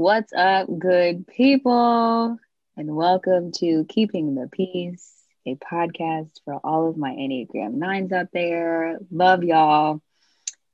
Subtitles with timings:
[0.00, 2.38] What's up, good people?
[2.74, 5.12] And welcome to Keeping the Peace,
[5.46, 8.98] a podcast for all of my Enneagram nines out there.
[9.10, 10.00] Love y'all.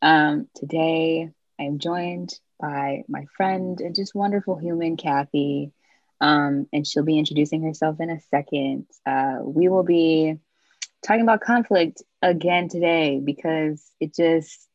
[0.00, 1.28] Um, today,
[1.58, 5.72] I'm joined by my friend and just wonderful human, Kathy.
[6.20, 8.86] Um, and she'll be introducing herself in a second.
[9.04, 10.36] Uh, we will be
[11.04, 14.68] talking about conflict again today because it just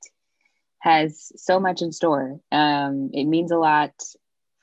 [0.80, 2.42] has so much in store.
[2.52, 3.94] Um, it means a lot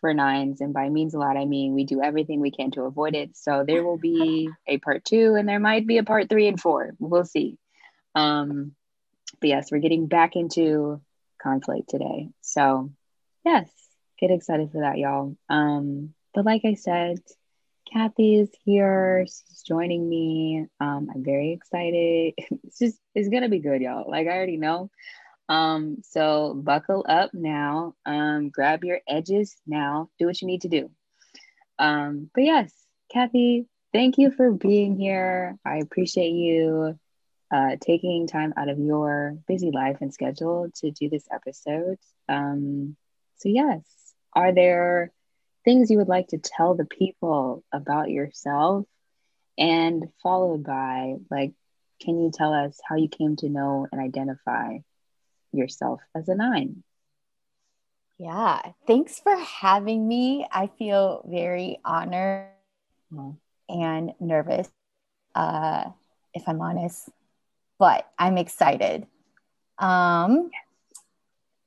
[0.01, 2.83] for nines, and by means a lot, I mean we do everything we can to
[2.83, 3.37] avoid it.
[3.37, 6.61] So there will be a part two, and there might be a part three and
[6.61, 6.95] four.
[6.99, 7.59] We'll see.
[8.15, 8.75] Um,
[9.41, 11.01] but yes, we're getting back into
[11.41, 12.29] conflict today.
[12.41, 12.91] So
[13.45, 13.69] yes,
[14.19, 15.37] get excited for that, y'all.
[15.49, 17.21] Um, but like I said,
[17.93, 19.25] Kathy is here.
[19.27, 20.67] She's joining me.
[20.81, 22.35] Um, I'm very excited.
[22.65, 24.11] it's just it's gonna be good, y'all.
[24.11, 24.91] Like I already know.
[25.49, 27.95] Um, so buckle up now.
[28.05, 30.11] Um, grab your edges now.
[30.19, 30.91] Do what you need to do.
[31.79, 32.73] Um, but yes,
[33.13, 35.57] Kathy, thank you for being here.
[35.65, 36.99] I appreciate you
[37.51, 41.99] uh, taking time out of your busy life and schedule to do this episode.
[42.29, 42.97] Um,
[43.39, 43.83] so yes,
[44.35, 45.13] are there
[45.65, 48.85] things you would like to tell the people about yourself?
[49.57, 51.53] And followed by, like,
[52.01, 54.79] can you tell us how you came to know and identify
[55.53, 56.83] yourself as a nine?
[58.19, 60.47] Yeah, thanks for having me.
[60.51, 62.49] I feel very honored
[63.13, 63.31] mm-hmm.
[63.69, 64.69] and nervous,
[65.35, 65.85] uh,
[66.35, 67.09] if I'm honest,
[67.79, 69.07] but I'm excited.
[69.79, 70.51] Um,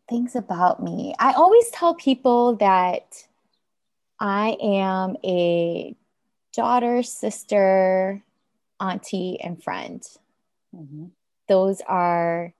[0.10, 1.16] things about me.
[1.18, 3.26] I always tell people that
[4.20, 5.96] I am a
[6.54, 8.22] daughter, sister,
[8.78, 10.06] auntie, and friend.
[10.76, 11.06] Mm-hmm.
[11.48, 12.54] Those are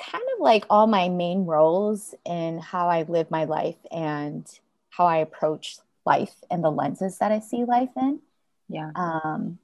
[0.00, 4.46] kind of like all my main roles in how I live my life and
[4.88, 8.20] how I approach life and the lenses that I see life in.
[8.68, 8.90] Yeah.
[8.94, 9.58] Um,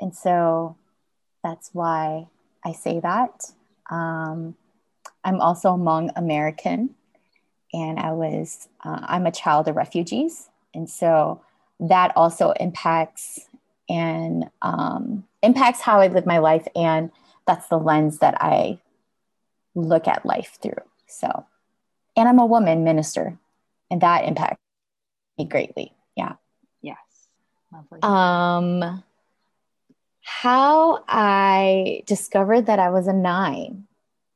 [0.00, 0.76] and so
[1.42, 2.28] that's why
[2.64, 3.52] I say that.
[3.90, 4.54] Um,
[5.24, 6.94] I'm also Hmong American
[7.72, 11.42] and I was uh, I'm a child of refugees, and so
[11.80, 13.48] that also impacts
[13.88, 17.10] and um, impacts how I live my life, and
[17.46, 18.78] that's the lens that I
[19.74, 20.82] look at life through.
[21.06, 21.46] So,
[22.16, 23.38] and I'm a woman minister,
[23.90, 24.60] and that impacts
[25.38, 25.94] me greatly.
[26.16, 26.34] Yeah.
[26.82, 26.98] Yes.
[27.72, 27.98] Lovely.
[28.02, 29.02] Um,
[30.22, 33.84] how I discovered that I was a nine.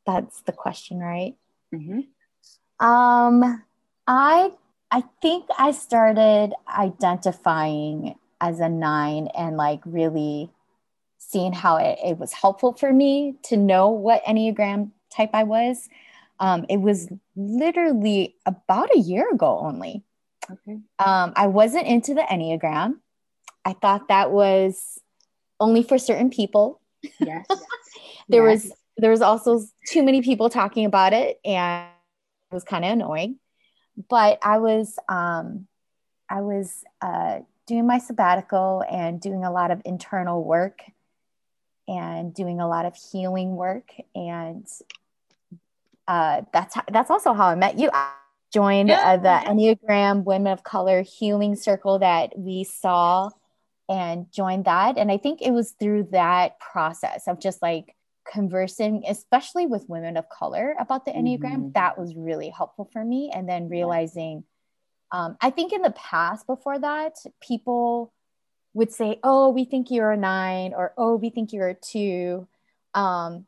[0.07, 1.35] That's the question, right?
[1.75, 2.01] Mm-hmm.
[2.85, 3.63] Um,
[4.07, 4.53] I
[4.91, 10.51] I think I started identifying as a nine and like really
[11.19, 15.89] seeing how it, it was helpful for me to know what Enneagram type I was.
[16.41, 20.03] Um, it was literally about a year ago only.
[20.51, 20.79] Okay.
[20.99, 22.95] Um, I wasn't into the Enneagram.
[23.65, 24.99] I thought that was
[25.61, 26.81] only for certain people.
[27.21, 27.47] Yes.
[28.29, 28.65] there yes.
[28.65, 31.89] was there was also too many people talking about it and
[32.51, 33.39] it was kind of annoying.
[34.09, 35.67] But I was um,
[36.29, 40.83] I was uh, doing my sabbatical and doing a lot of internal work
[41.89, 44.67] and doing a lot of healing work and
[46.13, 47.89] uh, that's that's also how I met you.
[47.91, 48.13] I
[48.53, 53.31] joined uh, the Enneagram Women of Color Healing Circle that we saw
[53.89, 54.99] and joined that.
[54.99, 57.97] And I think it was through that process of just like
[58.31, 61.73] conversing, especially with women of color about the Enneagram, mm-hmm.
[61.77, 63.33] that was really helpful for me.
[63.35, 64.45] And then realizing,
[65.13, 68.13] um, I think in the past before that, people
[68.75, 72.47] would say, Oh, we think you're a nine, or Oh, we think you're a two.
[72.93, 73.47] Um,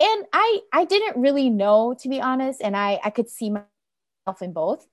[0.00, 2.60] and I, I didn't really know, to be honest.
[2.62, 4.86] And I, I could see myself in both.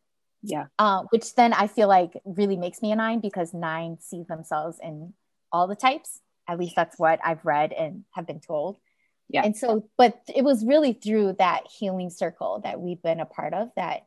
[0.43, 0.67] Yeah.
[0.79, 4.79] Uh, which then I feel like really makes me a nine because nine see themselves
[4.81, 5.13] in
[5.51, 6.19] all the types.
[6.47, 8.77] At least that's what I've read and have been told.
[9.29, 9.43] Yeah.
[9.45, 13.53] And so, but it was really through that healing circle that we've been a part
[13.53, 14.05] of that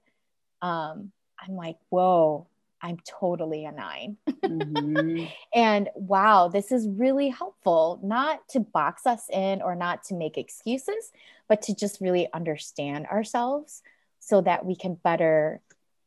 [0.61, 2.47] um, I'm like, whoa,
[2.85, 5.25] I'm totally a 9 mm-hmm.
[5.55, 10.37] and wow, this is really helpful, not to box us in or not to make
[10.37, 11.11] excuses,
[11.49, 13.83] but to just really understand ourselves
[14.21, 15.63] so that we can better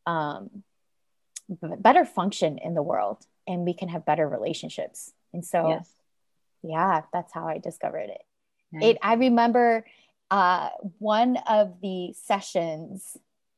[0.06, 0.63] um,
[1.50, 5.13] better function in the world and we can have better relationships.
[5.33, 5.89] And so, yes.
[6.62, 8.21] yeah, that's how I discovered it.
[8.71, 8.83] Nice.
[8.83, 9.83] It I remember
[10.29, 10.69] uh,
[11.00, 13.18] one of the sessions,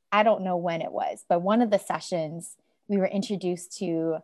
[0.10, 2.56] I don't know when it was, but one of the sessions
[2.90, 4.18] we were introduced to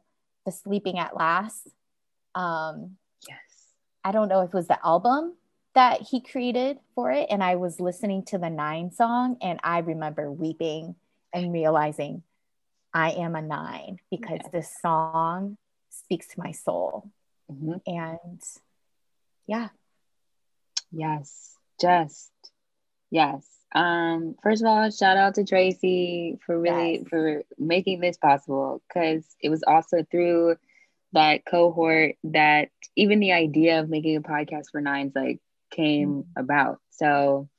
[0.45, 1.69] the Sleeping at Last.
[2.33, 2.97] Um,
[3.27, 3.37] yes.
[4.03, 5.35] I don't know if it was the album
[5.75, 7.27] that he created for it.
[7.29, 10.95] And I was listening to the Nine song and I remember weeping
[11.33, 12.23] and realizing
[12.93, 14.49] I am a nine because yeah.
[14.51, 15.57] this song
[15.89, 17.11] speaks to my soul.
[17.51, 17.73] Mm-hmm.
[17.85, 18.41] And
[19.47, 19.67] yeah.
[20.91, 22.31] Yes, just
[23.11, 23.45] yes.
[23.75, 27.07] Um, first of all, shout out to Tracy for really yes.
[27.09, 30.55] for making this possible because it was also through
[31.11, 35.41] that cohort that even the idea of making a podcast for nines like
[35.71, 36.39] came mm-hmm.
[36.39, 36.79] about.
[36.91, 37.49] So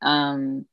[0.00, 0.66] um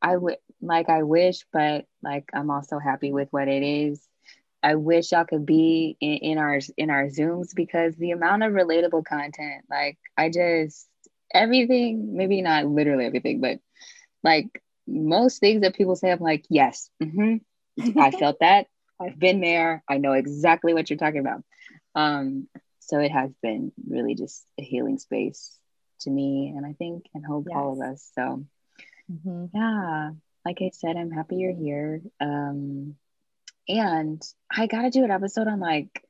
[0.00, 4.00] I would like I wish, but like I'm also happy with what it is.
[4.62, 8.52] I wish y'all could be in, in our in our Zooms because the amount of
[8.52, 10.88] relatable content, like I just
[11.34, 13.58] everything, maybe not literally everything, but
[14.22, 18.66] like most things that people say, I'm like, yes, mm-hmm, I felt that.
[19.00, 19.82] I've been there.
[19.88, 21.44] I know exactly what you're talking about.
[21.94, 22.48] Um,
[22.80, 25.56] so it has been really just a healing space
[26.00, 27.56] to me, and I think and hope yes.
[27.56, 28.10] all of us.
[28.14, 28.44] So
[29.12, 29.46] mm-hmm.
[29.54, 30.10] yeah,
[30.44, 32.00] like I said, I'm happy you're here.
[32.20, 32.96] Um,
[33.68, 36.02] and I gotta do an episode on like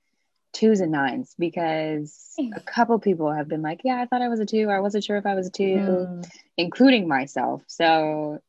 [0.53, 4.41] twos and nines because a couple people have been like, yeah, I thought I was
[4.41, 6.31] a two, or I wasn't sure if I was a two, mm.
[6.56, 7.62] including myself.
[7.67, 8.41] So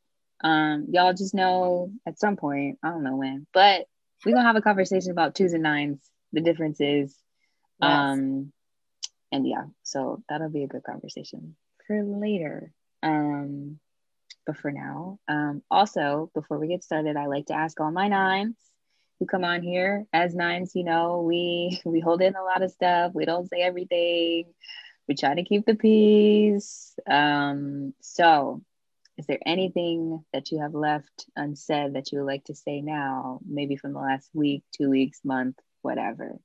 [0.44, 3.86] um, y'all just know at some point, I don't know when, but
[4.25, 6.00] we're gonna have a conversation about twos and nines,
[6.34, 7.16] the differences.
[7.81, 7.90] Yes.
[7.90, 8.51] Um,
[9.31, 11.56] and yeah, so that'll be a good conversation
[11.86, 12.72] for later.
[13.04, 13.80] Um,
[14.46, 18.07] but for now, um, also before we get started, I like to ask all my
[18.07, 18.56] nines
[19.19, 22.71] who come on here as nines you know we we hold in a lot of
[22.71, 23.13] stuff.
[23.13, 24.54] We don't say everything.
[25.07, 26.98] We try to keep the peace.
[27.10, 28.62] Um so
[29.18, 33.39] is there anything that you have left unsaid that you would like to say now
[33.45, 36.39] maybe from the last week two weeks month whatever?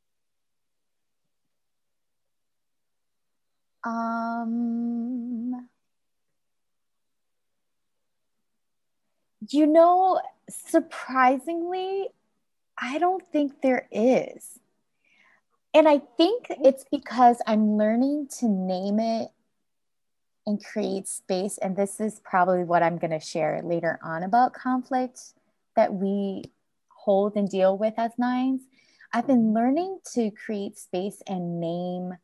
[3.84, 5.68] Um
[9.50, 12.08] you know surprisingly
[12.78, 14.58] I don't think there is.
[15.72, 19.28] And I think it's because I'm learning to name it
[20.46, 21.58] and create space.
[21.58, 25.20] And this is probably what I'm going to share later on about conflict
[25.74, 26.44] that we
[26.88, 28.62] hold and deal with as nines.
[29.12, 29.56] I've been mm-hmm.
[29.56, 32.14] learning to create space and name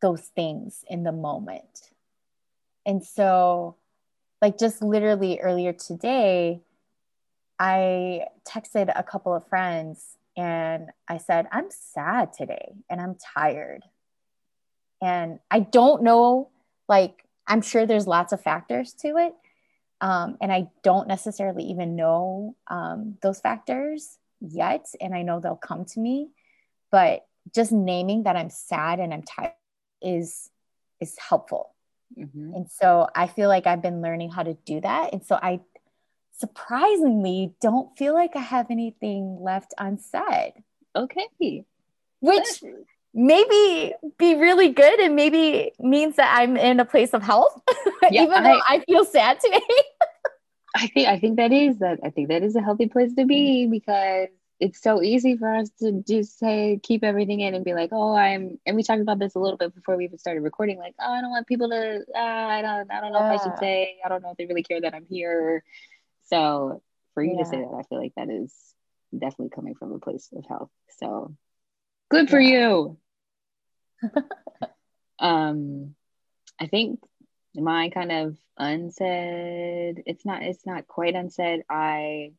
[0.00, 1.90] those things in the moment.
[2.84, 3.76] And so,
[4.40, 6.60] like, just literally earlier today,
[7.62, 13.84] I texted a couple of friends and I said, I'm sad today and I'm tired.
[15.00, 16.50] And I don't know,
[16.88, 19.34] like, I'm sure there's lots of factors to it.
[20.00, 24.86] Um, and I don't necessarily even know um, those factors yet.
[25.00, 26.30] And I know they'll come to me.
[26.90, 27.24] But
[27.54, 29.52] just naming that I'm sad and I'm tired
[30.02, 30.50] is
[31.00, 31.76] is helpful.
[32.18, 32.54] Mm-hmm.
[32.54, 35.12] And so I feel like I've been learning how to do that.
[35.12, 35.60] And so I
[36.42, 40.54] surprisingly don't feel like I have anything left unsaid.
[40.96, 41.64] Okay.
[42.18, 42.62] Which
[43.14, 47.62] maybe be really good and maybe means that I'm in a place of health,
[48.10, 49.60] yeah, even though I, I feel sad today.
[50.74, 53.24] I think I think that is that I think that is a healthy place to
[53.24, 54.28] be because
[54.58, 58.14] it's so easy for us to just say keep everything in and be like, oh,
[58.14, 60.94] I'm and we talked about this a little bit before we even started recording, like,
[61.00, 63.58] oh, I don't want people to uh, I don't I don't know if I should
[63.58, 65.62] say, I don't know if they really care that I'm here.
[66.24, 66.82] So
[67.14, 67.44] for you yeah.
[67.44, 68.54] to say that, I feel like that is
[69.12, 70.70] definitely coming from a place of health.
[70.98, 71.34] So
[72.10, 72.58] good for yeah.
[72.58, 72.98] you.
[75.18, 75.94] um,
[76.60, 77.00] I think
[77.54, 81.62] my kind of unsaid, it's not, it's not quite unsaid.
[81.68, 82.32] I,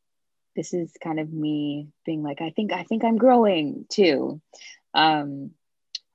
[0.56, 4.42] this is kind of me being like, I think, I think I'm growing too.
[4.94, 5.52] Um,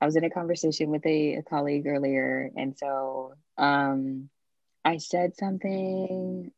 [0.01, 4.29] I was in a conversation with a, a colleague earlier, and so um,
[4.85, 6.51] I said something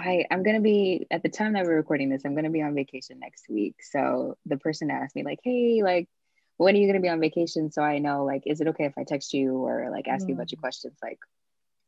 [0.00, 2.74] I, I'm gonna be at the time that we're recording this, I'm gonna be on
[2.74, 3.76] vacation next week.
[3.82, 6.08] So the person asked me, like, hey, like,
[6.56, 7.70] when are you gonna be on vacation?
[7.70, 10.30] So I know, like, is it okay if I text you or like ask mm.
[10.30, 10.62] you a bunch of mm.
[10.62, 11.18] questions like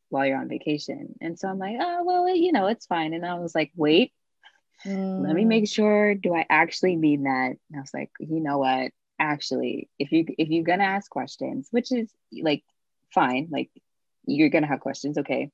[0.09, 1.15] while you're on vacation?
[1.21, 3.15] And so I'm like, oh well, you know, it's fine.
[3.15, 4.13] And I was like, wait,
[4.85, 5.27] mm.
[5.27, 5.73] let me make mm.
[5.73, 7.57] sure, do I actually mean that?
[7.71, 8.93] And I was like, you know what?
[9.19, 12.11] Actually, if you if you're gonna ask questions, which is
[12.43, 12.65] like
[13.15, 13.71] fine, like
[14.27, 15.51] you're gonna have questions, okay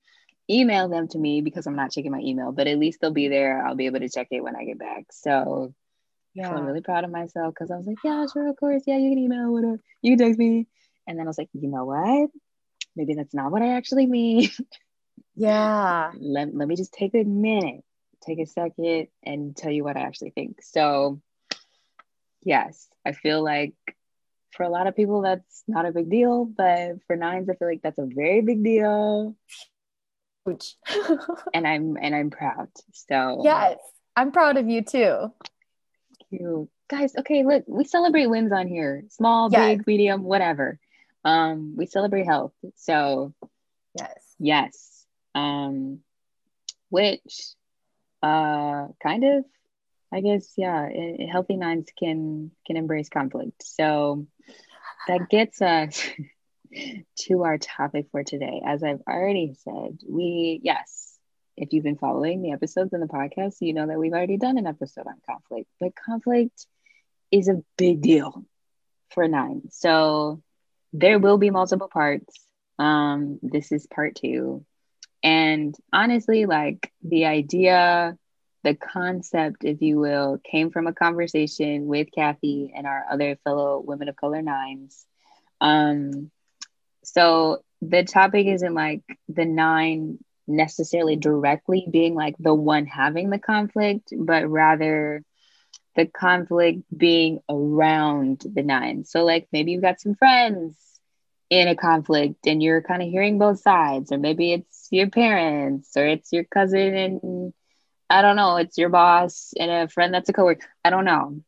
[0.50, 3.28] email them to me because I'm not checking my email, but at least they'll be
[3.28, 3.66] there.
[3.66, 5.06] I'll be able to check it when I get back.
[5.10, 5.74] So
[6.34, 8.84] yeah, I'm really proud of myself because I was like, yeah, sure, of course.
[8.86, 9.80] Yeah, you can email, whatever.
[10.02, 10.66] You can text me.
[11.06, 12.30] And then I was like, you know what?
[12.94, 14.50] Maybe that's not what I actually mean.
[15.34, 16.10] Yeah.
[16.18, 17.84] let, let me just take a minute,
[18.26, 20.62] take a second, and tell you what I actually think.
[20.62, 21.20] So,
[22.42, 23.74] yes, I feel like
[24.50, 26.44] for a lot of people, that's not a big deal.
[26.44, 29.36] But for nines, I feel like that's a very big deal.
[31.54, 32.68] and I'm and I'm proud.
[32.92, 33.78] So yes,
[34.16, 35.32] I'm proud of you too.
[36.30, 36.68] you.
[36.88, 39.04] Guys, okay, look, we celebrate wins on here.
[39.10, 39.60] Small, Yes.
[39.60, 40.78] big, medium, whatever.
[41.24, 42.52] Um, we celebrate health.
[42.76, 43.34] So
[43.94, 44.34] Yes.
[44.38, 45.06] yes.
[45.34, 46.00] Um,
[46.90, 47.54] which
[48.22, 49.44] uh kind of
[50.10, 50.88] I guess yeah,
[51.30, 53.62] healthy minds can can embrace conflict.
[53.62, 54.26] So
[55.06, 56.02] that gets us
[57.16, 58.62] to our topic for today.
[58.64, 61.18] As I've already said, we yes,
[61.56, 64.58] if you've been following the episodes in the podcast, you know that we've already done
[64.58, 65.68] an episode on conflict.
[65.80, 66.66] But conflict
[67.30, 68.44] is a big deal
[69.10, 69.62] for nine.
[69.70, 70.42] So
[70.92, 72.38] there will be multiple parts.
[72.78, 74.64] Um, this is part two.
[75.22, 78.16] And honestly, like the idea,
[78.62, 83.82] the concept, if you will, came from a conversation with Kathy and our other fellow
[83.84, 85.04] women of color nines.
[85.60, 86.30] Um,
[87.14, 93.38] so the topic isn't like the nine necessarily directly being like the one having the
[93.38, 95.22] conflict, but rather
[95.96, 99.04] the conflict being around the nine.
[99.04, 100.76] So, like, maybe you've got some friends
[101.50, 105.96] in a conflict and you're kind of hearing both sides, or maybe it's your parents,
[105.96, 107.52] or it's your cousin and
[108.10, 110.66] I don't know, it's your boss and a friend that's a coworker.
[110.84, 111.40] I don't know.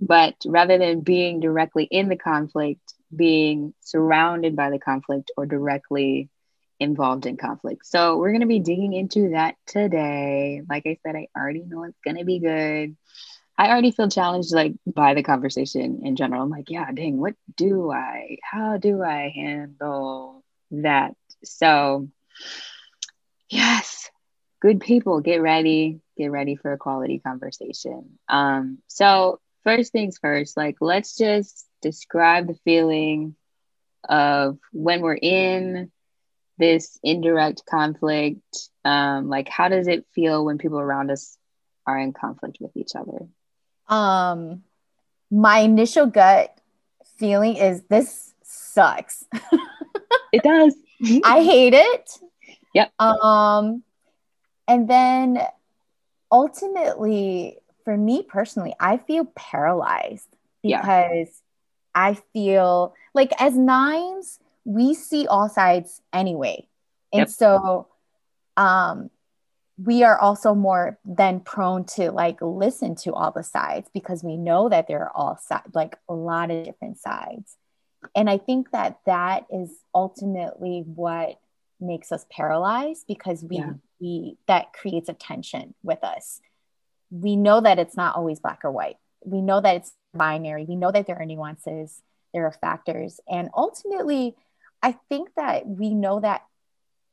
[0.00, 6.28] But rather than being directly in the conflict, being surrounded by the conflict or directly
[6.78, 7.86] involved in conflict.
[7.86, 10.62] So we're going to be digging into that today.
[10.68, 12.96] Like I said, I already know it's going to be good.
[13.58, 16.42] I already feel challenged like by the conversation in general.
[16.42, 21.14] I'm like, yeah, dang, what do I how do I handle that?
[21.44, 22.08] So
[23.48, 24.10] yes,
[24.60, 28.18] good people, get ready, get ready for a quality conversation.
[28.28, 33.36] Um, so first things first, like let's just describe the feeling
[34.08, 35.90] of when we're in
[36.58, 38.70] this indirect conflict.
[38.84, 41.36] Um, like how does it feel when people around us
[41.86, 43.26] are in conflict with each other?
[43.88, 44.62] Um,
[45.30, 46.56] my initial gut
[47.18, 49.24] feeling is this sucks.
[50.32, 50.74] It does.
[51.24, 52.10] I hate it.
[52.74, 52.92] Yep.
[53.00, 53.82] Um,
[54.68, 55.40] and then
[56.30, 60.28] ultimately, for me personally, I feel paralyzed
[60.62, 61.28] because
[61.96, 66.68] I feel like as nines, we see all sides anyway.
[67.12, 67.28] And Yep.
[67.30, 67.88] so
[68.56, 69.10] um
[69.82, 74.36] we are also more than prone to like listen to all the sides because we
[74.36, 77.56] know that there are all sides like a lot of different sides
[78.14, 81.38] and i think that that is ultimately what
[81.78, 83.72] makes us paralyzed because we Yeah.
[84.00, 86.40] we that creates a tension with us
[87.10, 90.64] we know that it's not always black or white we know that it's binary.
[90.64, 92.00] We know that there are nuances
[92.36, 93.18] there are factors.
[93.28, 94.36] And ultimately
[94.82, 96.44] i think that we know that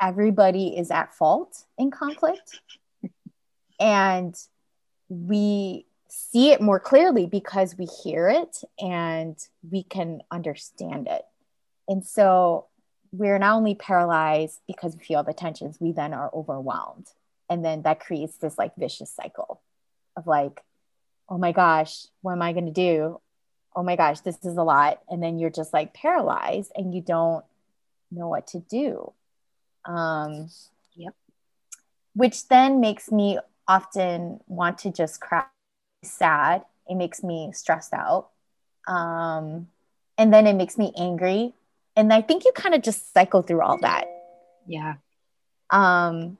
[0.01, 2.59] everybody is at fault in conflict.
[3.79, 4.35] And
[5.09, 9.35] we see it more clearly because we hear it and
[9.69, 11.23] we can understand it.
[11.89, 12.67] And so
[13.11, 17.07] we're not only paralyzed because we feel the tensions we then are overwhelmed.
[17.49, 19.61] And then that creates this like vicious cycle
[20.15, 20.61] of like
[21.29, 23.19] oh my gosh what am i going to do?
[23.75, 25.01] Oh my gosh this is a lot.
[25.09, 27.43] And then you're just like paralyzed and you don't
[28.11, 29.11] know what to do.
[29.85, 30.49] Um
[30.95, 31.15] Yep.
[32.15, 35.45] which then makes me often want to just cry
[36.03, 36.63] sad.
[36.87, 38.29] It makes me stressed out.
[38.87, 39.67] Um
[40.17, 41.53] and then it makes me angry.
[41.95, 44.05] And i think you kind of just cycle through all that.
[44.67, 44.95] Yeah.
[45.71, 46.37] um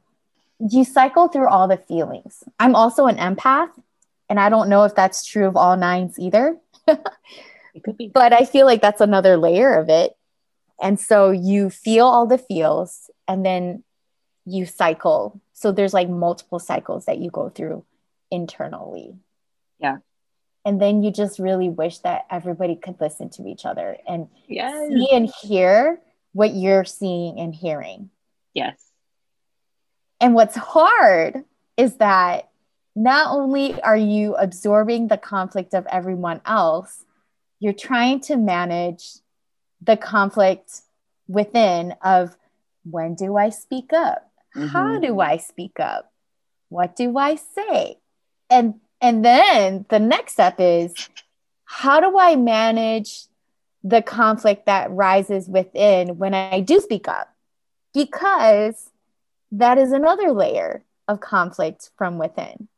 [0.60, 2.44] you cycle through all the feelings.
[2.60, 3.72] I'm also an empath
[4.34, 6.58] and i don't know if that's true of all nines either
[7.76, 8.08] It could be.
[8.08, 10.14] but I feel like that's another layer of it.
[10.82, 13.84] And so you feel all the feels and then
[14.46, 15.42] you cycle.
[15.54, 17.84] So there's like multiple cycles that you go through
[18.30, 19.16] internally.
[19.80, 19.98] Yeah.
[20.66, 24.90] And then you just really wish that everybody could listen to each other and Yes.
[24.90, 26.00] see and hear
[26.34, 28.12] what you're seeing and hearing.
[28.54, 28.78] Yes.
[30.22, 31.44] And what's hard
[31.76, 32.50] is that
[32.96, 37.06] not only are you absorbing the conflict of everyone else,
[37.60, 39.14] you're trying to manage
[39.82, 40.82] the conflict
[41.28, 42.36] within of
[42.90, 44.30] when do I speak up?
[44.54, 45.02] How Mhm.
[45.02, 46.12] do I speak up?
[46.70, 48.00] What do I say?
[48.50, 50.94] And and then the next step is
[51.66, 53.26] how do I manage
[53.84, 57.34] the conflict that rises within when I do speak up?
[57.94, 58.92] Because
[59.52, 62.70] that is another layer of conflict from within.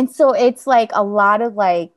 [0.00, 1.92] And so it's like a lot of like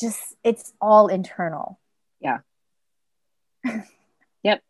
[0.00, 1.78] just it's all internal.
[2.18, 2.38] Yeah.
[4.42, 4.62] Yep.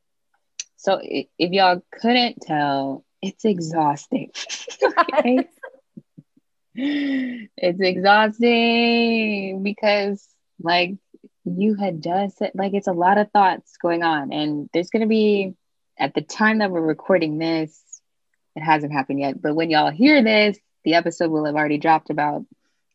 [0.76, 4.32] So if y'all couldn't tell, it's exhausting.
[4.82, 5.46] Okay?
[7.56, 10.26] it's exhausting because
[10.60, 10.96] like
[11.44, 15.02] you had just said like it's a lot of thoughts going on and there's going
[15.02, 15.54] to be
[15.96, 17.80] at the time that we're recording this
[18.56, 22.10] it hasn't happened yet but when y'all hear this the episode will have already dropped
[22.10, 22.44] about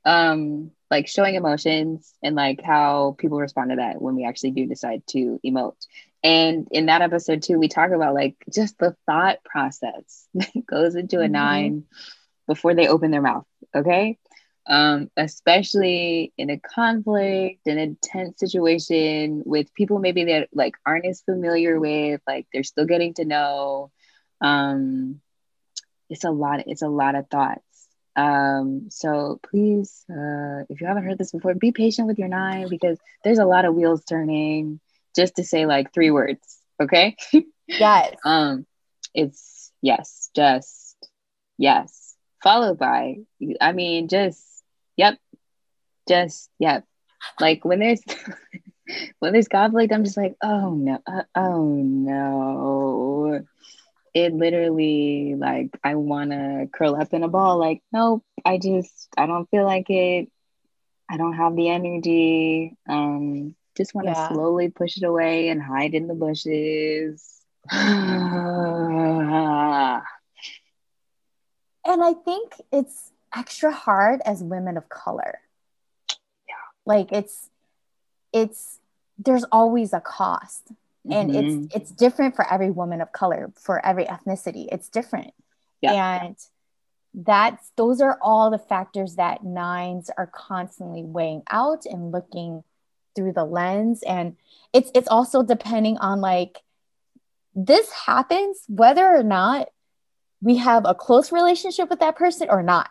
[0.06, 4.66] um like showing emotions and like how people respond to that when we actually do
[4.66, 5.88] decide to emote
[6.24, 10.96] and in that episode too we talk about like just the thought process that goes
[10.96, 11.34] into a mm-hmm.
[11.34, 11.84] nine
[12.48, 14.18] before they open their mouth okay
[14.68, 21.22] um, especially in a conflict, an intense situation with people maybe that like aren't as
[21.22, 23.92] familiar with, like they're still getting to know.
[24.42, 25.22] Um,
[26.10, 26.64] it's a lot.
[26.68, 27.62] It's a lot of thoughts.
[28.16, 32.68] Um, so please, uh, if you haven't heard this before, be patient with your nine
[32.70, 34.80] because there's a lot of wheels turning.
[35.16, 37.16] Just to say like three words, okay?
[37.68, 38.16] Yes.
[38.24, 38.66] um,
[39.14, 40.96] it's yes, just
[41.58, 43.18] yes, followed by.
[43.62, 44.64] I mean, just
[44.98, 45.18] Yep.
[46.08, 46.86] Just yep.
[47.40, 48.02] Like when there's
[49.20, 53.46] when there's conflict, I'm just like, oh no, uh, oh no.
[54.16, 57.58] It literally like I want to curl up in a ball.
[57.58, 60.32] Like, nope, I just I don't feel like it.
[61.10, 62.76] I don't have the energy.
[62.90, 64.30] Um, just want to yeah.
[64.30, 67.42] slowly push it away and hide in the bushes.
[67.72, 67.84] and
[71.86, 75.40] I think it's extra hard as women of color.
[76.48, 76.56] Yeah.
[76.86, 77.50] Like it's
[78.32, 78.80] it's
[79.18, 80.72] there's always a cost.
[81.10, 81.66] And mm-hmm.
[81.66, 84.68] it's it's different for every woman of color, for every ethnicity.
[84.72, 85.34] It's different.
[85.82, 86.24] Yeah.
[86.24, 86.36] And
[87.16, 92.64] that's those are all the factors that nines are constantly weighing out and looking
[93.16, 94.36] through the lens and
[94.74, 96.62] it's it's also depending on like
[97.56, 99.70] this happens whether or not
[100.42, 102.90] we have a close relationship with that person or not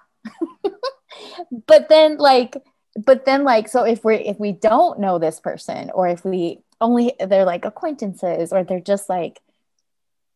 [1.66, 2.56] but then like
[2.96, 6.60] but then like so if we're if we don't know this person or if we
[6.80, 9.40] only they're like acquaintances or they're just like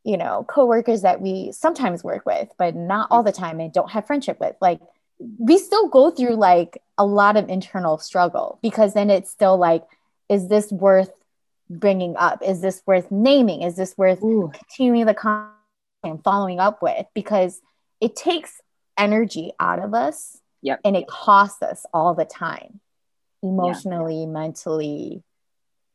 [0.05, 3.91] you know coworkers that we sometimes work with but not all the time and don't
[3.91, 4.81] have friendship with like
[5.39, 9.85] we still go through like a lot of internal struggle because then it's still like
[10.29, 11.13] is this worth
[11.69, 14.51] bringing up is this worth naming is this worth Ooh.
[14.55, 15.55] continuing the conversation
[16.05, 17.61] and following up with because
[18.01, 18.61] it takes
[18.99, 20.39] energy out of us.
[20.63, 20.81] Yep.
[20.85, 22.81] And it costs us all the time,
[23.43, 24.27] emotionally, yeah.
[24.27, 25.23] mentally.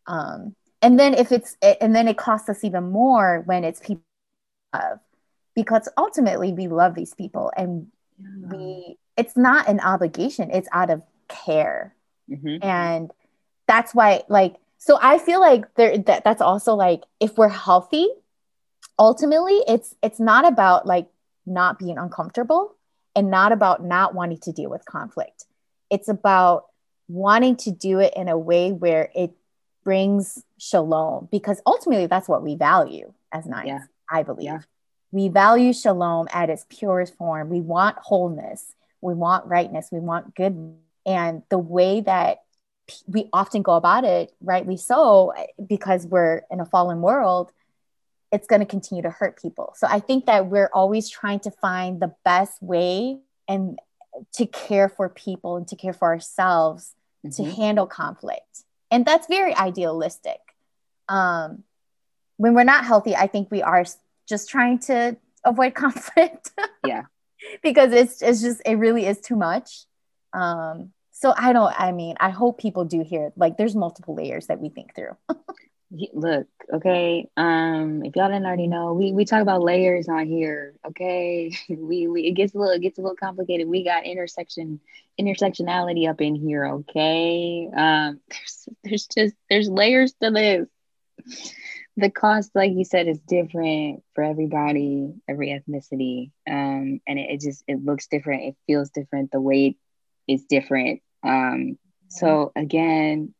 [0.08, 4.04] Um, and then if it's and then it costs us even more when it's people
[4.74, 5.00] love,
[5.56, 7.88] because ultimately we love these people and
[8.20, 8.48] yeah.
[8.50, 11.96] we it's not an obligation, it's out of care.
[12.30, 12.64] Mm-hmm.
[12.64, 13.12] And
[13.68, 18.10] that's why like so I feel like there that that's also like if we're healthy,
[19.00, 21.08] ultimately it's it's not about like
[21.46, 22.76] not being uncomfortable
[23.16, 25.46] and not about not wanting to deal with conflict.
[25.90, 26.66] It's about
[27.08, 29.32] wanting to do it in a way where it
[29.84, 33.80] brings shalom because ultimately that's what we value as nines, yeah.
[34.10, 34.46] I believe.
[34.46, 34.60] Yeah.
[35.12, 37.50] We value shalom at its purest form.
[37.50, 40.76] We want wholeness, we want rightness, we want good.
[41.06, 42.40] And the way that
[43.08, 45.34] we often go about it, rightly so,
[45.66, 47.52] because we're in a fallen world,
[48.32, 49.74] it's going to continue to hurt people.
[49.78, 53.80] So I think that we're always trying to find the best way and
[54.34, 57.44] to care for people and to care for ourselves mm-hmm.
[57.44, 58.64] to handle conflict.
[58.94, 60.40] And that's very idealistic.
[61.10, 61.64] Um,
[62.38, 63.84] when we're not healthy, I think we are
[64.30, 66.52] just trying to avoid conflict.
[66.86, 67.06] yeah.
[67.64, 69.86] because it's it's just it really is too much.
[70.32, 74.48] Um, so I don't I mean, I hope people do hear like there's multiple layers
[74.48, 75.18] that we think through.
[76.14, 80.74] look okay um if y'all didn't already know we we talk about layers on here
[80.88, 81.52] okay?
[81.70, 83.68] We, we it gets a little it gets a little complicated.
[83.68, 84.80] We got intersection
[85.20, 87.70] intersectionality up in here okay?
[87.76, 90.68] Um there's there's just there's layers to this.
[91.98, 97.42] The cost like you said is different for everybody every ethnicity um and it, it
[97.42, 98.44] just it looks different.
[98.44, 99.32] It feels different.
[99.32, 99.78] The weight
[100.28, 101.02] is different.
[101.24, 101.78] Um
[102.10, 103.34] so again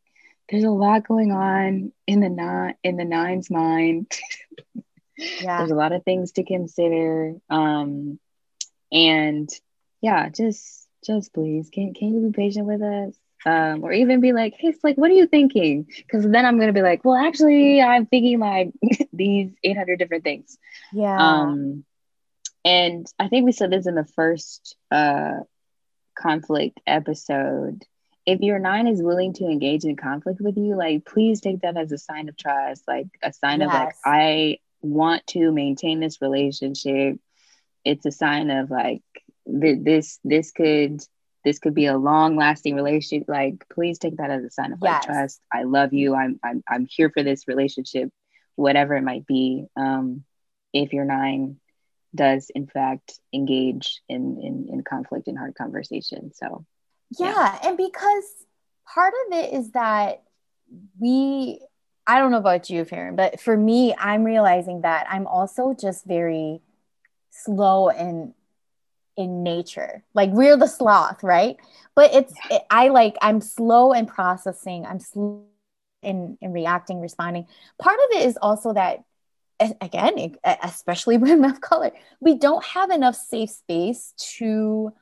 [0.48, 4.12] there's a lot going on in the nine in the nine's mind.
[5.16, 5.58] yeah.
[5.58, 7.34] There's a lot of things to consider.
[7.48, 8.18] Um,
[8.92, 9.48] and
[10.00, 13.14] yeah, just just please can can you be patient with us?
[13.46, 15.86] Um, or even be like, hey, like, what are you thinking?
[15.98, 18.70] Because then I'm gonna be like, well, actually, I'm thinking like
[19.12, 20.56] these 800 different things.
[20.92, 21.16] Yeah.
[21.16, 21.84] Um,
[22.64, 25.40] and I think we said this in the first uh
[26.16, 27.84] conflict episode
[28.26, 31.76] if your nine is willing to engage in conflict with you, like please take that
[31.76, 33.68] as a sign of trust, like a sign yes.
[33.68, 37.18] of like I want to maintain this relationship.
[37.84, 39.02] It's a sign of like
[39.46, 41.00] th- this this could
[41.44, 43.28] this could be a long lasting relationship.
[43.28, 45.40] Like please take that as a sign of like trust.
[45.52, 46.14] I love you.
[46.14, 48.10] I'm, I'm i'm here for this relationship
[48.56, 50.22] whatever it might be um
[50.72, 51.56] if your nine
[52.14, 56.32] does in fact engage in in, in conflict and hard conversation.
[56.34, 56.64] So
[57.18, 57.58] yeah.
[57.64, 58.24] And because
[58.92, 60.22] part of it is that
[61.00, 61.60] we
[62.06, 66.04] i don't know about you Farron, but for me i'm realizing that i'm also just
[66.04, 66.60] very
[67.30, 68.34] slow in
[69.16, 71.56] in nature like we're the sloth right?
[71.94, 75.44] But it's it, i like i'm slow in processing i'm slow
[76.02, 77.46] in in reacting responding.
[77.78, 79.04] Part of it is also that
[79.80, 84.92] again especially women of color we don't have enough safe space to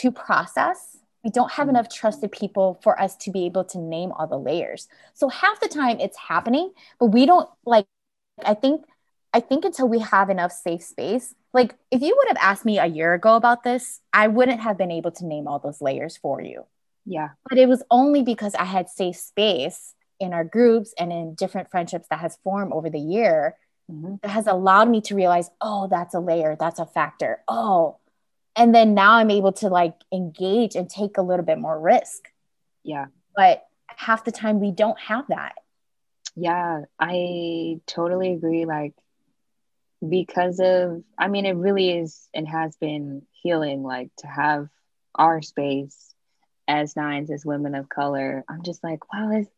[0.00, 0.97] to process
[1.28, 4.38] we don't have enough trusted people for us to be able to name all the
[4.38, 4.88] layers.
[5.12, 7.86] So half the time it's happening but we don't like
[8.52, 8.84] i think
[9.34, 12.78] i think until we have enough safe space like if you would have asked me
[12.78, 16.16] a year ago about this i wouldn't have been able to name all those layers
[16.16, 16.64] for you.
[17.04, 17.30] Yeah.
[17.48, 21.70] But it was only because i had safe space in our groups and in different
[21.70, 23.56] friendships that has formed over the year
[23.90, 24.20] Mhm.
[24.22, 27.32] that has allowed me to realize oh that's a layer that's a factor.
[27.48, 27.96] Oh
[28.58, 32.30] and then now i'm able to like engage and take a little bit more risk
[32.84, 35.54] yeah but half the time we don't have that
[36.36, 38.64] Yeah, I totally agree.
[38.64, 38.94] Like,
[40.08, 44.68] because of, I mean, it really is and has been healing, like, to have
[45.14, 46.14] our space
[46.68, 48.44] as nines, as women of color.
[48.48, 49.50] I'm just like, wow, it's,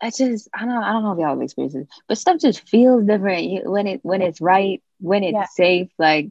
[0.00, 3.04] I just, I don't, I don't know if y'all have experiences, but stuff just feels
[3.06, 5.46] different when it, when it's right, when it's Yeah.
[5.54, 5.90] safe.
[5.98, 6.30] Like,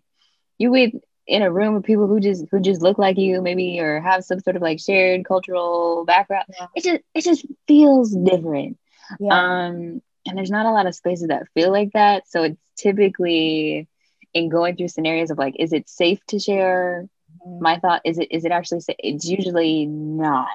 [0.58, 0.94] you with
[1.28, 4.24] in a room with people who just, who just look like you, maybe, or have
[4.24, 6.46] some sort of like shared cultural background.
[6.50, 6.68] Yeah.
[6.76, 8.78] It just, it just feels different.
[9.20, 9.34] yeah
[9.66, 12.28] Um, and there's not a lot of spaces that feel like that.
[12.28, 13.88] So it's typically
[14.34, 17.08] in going through scenarios of like, is it safe to share?
[17.46, 17.60] Mhm.
[17.62, 18.96] My thought is it is it actually safe?
[19.00, 20.50] It's usually not.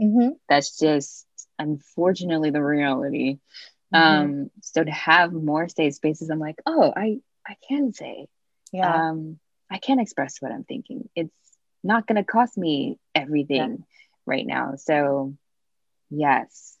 [0.00, 0.36] Mhm.
[0.48, 1.26] That's just
[1.58, 3.38] unfortunately the reality.
[3.94, 3.98] Mhm.
[3.98, 8.28] Um, so to have more safe spaces, I'm like, oh, I I can say,
[8.72, 9.38] yeah um,
[9.70, 11.08] I can't express what I'm thinking.
[11.14, 11.32] It's
[11.82, 13.84] not gonna cost me everything
[14.26, 14.74] right now.
[14.76, 15.34] So
[16.10, 16.78] yes,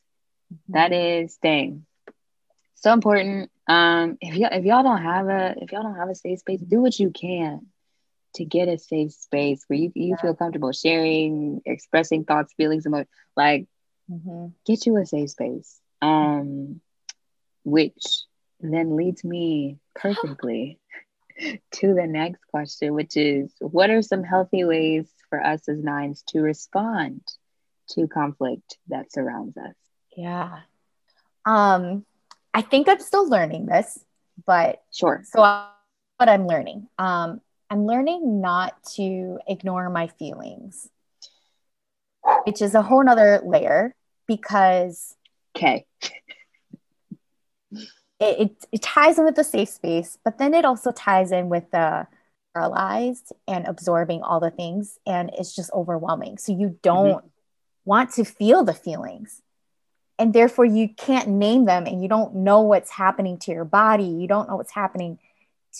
[0.52, 0.74] Mm-hmm.
[0.74, 1.86] that is dang
[2.74, 6.14] so important um if y'all if y'all don't have a if y'all don't have a
[6.14, 7.60] safe space do what you can
[8.34, 13.08] to get a safe space where you, you feel comfortable sharing expressing thoughts feelings emotions
[13.36, 13.66] like
[14.08, 14.54] Mhm.
[14.66, 16.80] get you a safe space um
[17.64, 18.24] which
[18.60, 20.78] then leads me perfectly
[21.72, 26.22] to the next question which is what are some healthy ways for us as nines
[26.28, 27.20] to respond
[27.88, 29.74] to conflict that surrounds us?
[30.16, 30.60] Yeah.
[31.44, 32.04] Um
[32.52, 34.04] i think i'm still learning this
[34.46, 35.22] but sure.
[35.24, 35.68] so I-
[36.16, 40.90] what i'm learning um i'm learning not to ignore my feelings
[42.44, 43.94] which is a whole nother layer
[44.26, 45.16] because
[45.56, 45.86] okay
[48.20, 51.48] it, it, it ties in with the safe space but then it also ties in
[51.48, 52.06] with the
[52.54, 56.38] paralyzed and absorbing all the things and it's just overwhelming.
[56.38, 56.76] So you mm-hmm.
[56.82, 57.24] don't
[57.84, 59.42] want to feel the feelings.
[60.18, 64.04] And therefore you can't name them and you don't know what's happening to your body.
[64.04, 65.18] You don't know what's happening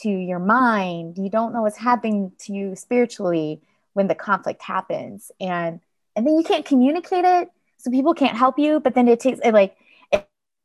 [0.02, 1.18] to your mind.
[1.18, 3.60] You don't know what's happening to you spiritually
[3.92, 5.30] when the conflict happens.
[5.40, 5.80] And
[6.16, 9.38] and then you can't communicate it so people can't help you but then it takes
[9.42, 9.76] it like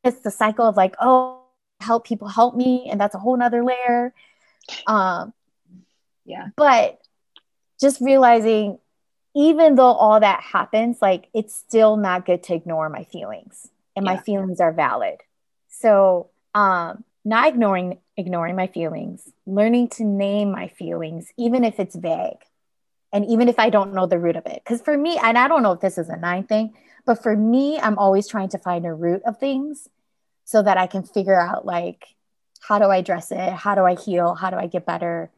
[0.04, 1.45] it's the cycle of like oh
[1.80, 4.12] help people help me and that's a whole nother layer.
[4.86, 5.32] Um
[6.24, 6.48] yeah.
[6.56, 6.98] but
[7.80, 8.78] just realizing
[9.34, 14.04] even though all that happens like it's still not good to ignore my feelings and
[14.04, 15.20] my feelings are valid.
[15.68, 21.94] So um not ignoring ignoring my feelings learning to name my feelings even if it's
[21.96, 22.38] vague
[23.12, 24.62] and even if i don't know the root of it.
[24.64, 26.72] Because for me and i don't know if this is a nine thing
[27.04, 29.88] but for me i'm always trying to find a root of things
[30.46, 32.06] so that i can figure out like
[32.60, 35.30] how do i address it how do i heal how do i get better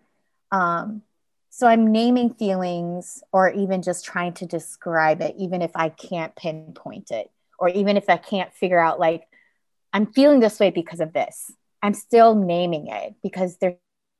[0.50, 1.02] um,
[1.50, 6.36] so I'm naming feelings or even just trying to describe it, even if I can't
[6.36, 9.26] pinpoint it, or even if I can't figure out, like,
[9.92, 11.50] I'm feeling this way because of this.
[11.82, 13.74] I'm still naming it because there's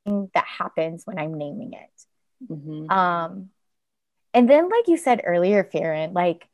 [0.05, 2.51] something that happens when I'm naming it.
[2.53, 2.91] Mhm.
[2.91, 3.51] Um,
[4.33, 6.48] and then, like you said earlier, Farron, like,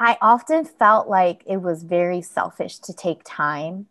[0.00, 3.86] I often felt like it was very selfish to take time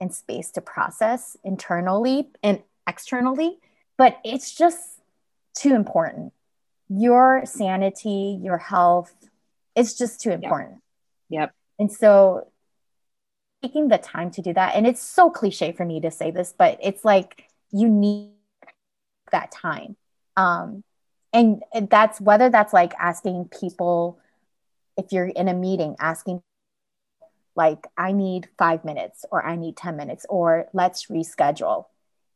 [0.00, 3.58] and space to process internally and externally,
[3.98, 4.78] but it's just
[5.54, 6.32] too important.
[6.88, 9.12] Your sanity, your health,
[9.74, 10.78] it's just too important.
[11.30, 11.52] Yep.
[11.80, 12.46] And so
[13.60, 16.54] taking the time to do that, and it's so cliche for me to say this,
[16.56, 18.30] but it's like you need
[19.32, 19.96] that time.
[20.36, 20.84] Um,
[21.32, 24.20] and that's whether that's like asking people
[25.00, 26.42] if you're in a meeting asking
[27.56, 31.86] like i need five minutes or i need 10 minutes or let's reschedule.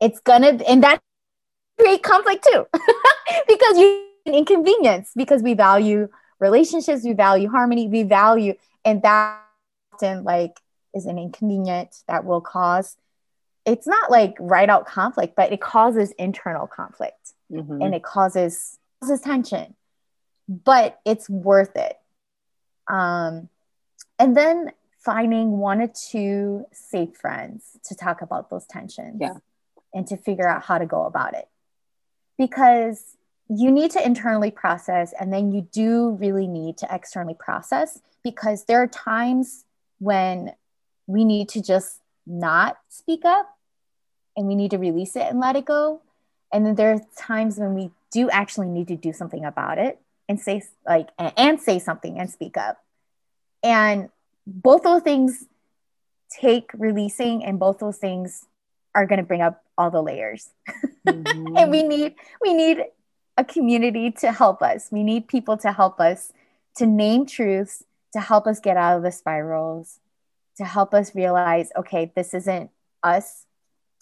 [0.01, 1.01] It's gonna and that
[1.79, 2.67] create conflict too
[3.49, 6.09] because you inconvenience because we value
[6.41, 9.41] relationships we value harmony we value and that
[9.93, 10.59] often like
[10.95, 12.97] is an inconvenience that will cause
[13.67, 17.35] it's not like right out conflict but it causes internal conflict.
[17.53, 17.83] Mm-hmm.
[17.83, 19.75] and it causes causes tension.
[20.49, 21.97] But it's worth it
[22.89, 23.49] um
[24.19, 24.71] and then
[25.05, 29.35] finding one or two safe friends to talk about those tensions yeah.
[29.93, 31.47] and to figure out how to go about it.
[32.39, 33.17] Because
[33.49, 38.65] you need to internally process and then you do really need to externally process because
[38.65, 39.65] there are times
[39.99, 40.53] when
[41.07, 43.59] we need to just not speak up
[44.37, 46.01] and we need to release it and let it go.
[46.51, 50.01] And then there are times when we do actually need to do something about it
[50.29, 52.79] and say like and say something and speak up.
[53.63, 54.11] And
[54.47, 55.45] both those things
[56.31, 58.47] take releasing and both those things
[58.95, 60.51] are going to bring up all the layers.
[61.07, 61.57] Mm-hmm.
[61.57, 62.85] and we need we need
[63.37, 64.89] a community to help us.
[64.91, 66.33] We need people to help us
[66.77, 69.99] to name truths to help us get out of the spirals
[70.57, 72.71] to help us realize okay this isn't
[73.03, 73.47] us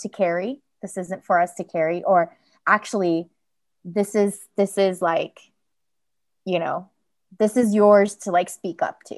[0.01, 3.29] to carry this isn't for us to carry or actually
[3.85, 5.52] this is this is like
[6.45, 6.89] you know
[7.39, 9.17] this is yours to like speak up to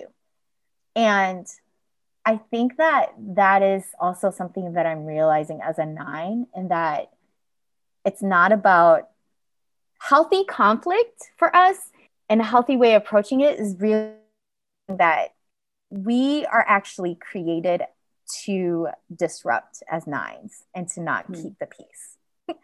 [0.97, 1.47] and
[2.25, 7.11] I think that that is also something that I'm realizing as a nine, and that
[8.05, 9.09] it's not about
[10.01, 11.77] healthy conflict for us
[12.29, 14.13] and a healthy way of approaching it is really
[14.89, 15.29] that
[15.91, 17.83] we are actually created
[18.45, 21.43] to disrupt as nines and to not mm-hmm.
[21.43, 22.17] keep the peace.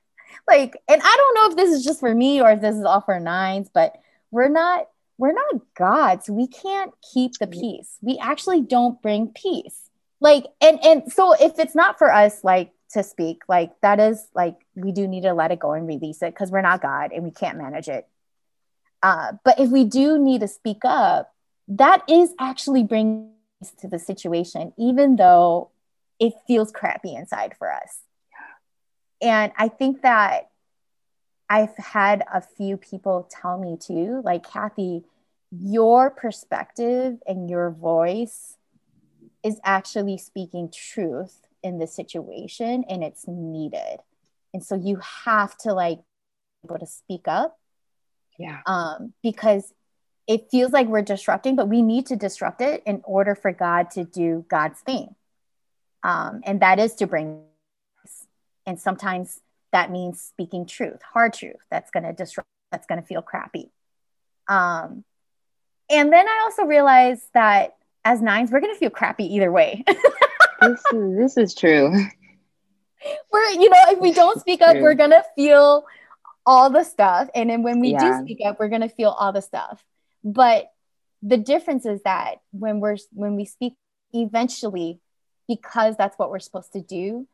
[0.48, 2.84] like, and I don't know if this is just for me or if this is
[2.84, 3.96] all for nines, but
[4.30, 4.86] we're not
[5.18, 6.30] we're not gods.
[6.30, 7.98] We can't keep the peace.
[8.00, 9.90] We actually don't bring peace.
[10.18, 14.26] Like, and and so if it's not for us, like to speak, like that is
[14.34, 17.12] like we do need to let it go and release it because we're not God
[17.12, 18.08] and we can't manage it.
[19.02, 21.32] Uh, but if we do need to speak up,
[21.68, 23.32] that is actually bringing
[23.80, 25.70] to the situation, even though
[26.18, 27.98] it feels crappy inside for us.
[29.22, 30.49] And I think that
[31.50, 35.02] I've had a few people tell me too, like, Kathy,
[35.50, 38.56] your perspective and your voice
[39.42, 43.98] is actually speaking truth in the situation and it's needed.
[44.54, 47.58] And so you have to like be able to speak up.
[48.38, 48.60] Yeah.
[48.66, 49.74] Um, because
[50.28, 53.90] it feels like we're disrupting, but we need to disrupt it in order for God
[53.92, 55.16] to do God's thing.
[56.04, 57.42] Um, and that is to bring,
[58.66, 59.40] and sometimes
[59.72, 63.70] that means speaking truth, hard truth that's going to disrupt, that's going to feel crappy.
[64.48, 65.04] Um,
[65.90, 69.84] and then I also realized that as nines, we're going to feel crappy either way.
[70.60, 71.92] this, is, this is true.
[73.32, 75.84] We're, you know, if we don't speak up, we're going to feel
[76.46, 77.28] all the stuff.
[77.34, 78.18] And then when we yeah.
[78.18, 79.84] do speak up, we're going to feel all the stuff.
[80.24, 80.70] But
[81.22, 83.74] the difference is that when we're, when we speak
[84.12, 85.00] eventually,
[85.48, 87.26] because that's what we're supposed to do,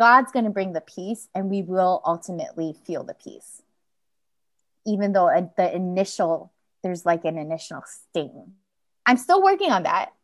[0.00, 3.60] God's going to bring the peace and we will ultimately feel the peace.
[4.86, 6.50] Even though the initial,
[6.82, 8.54] there's like an initial sting.
[9.04, 10.14] I'm still working on that.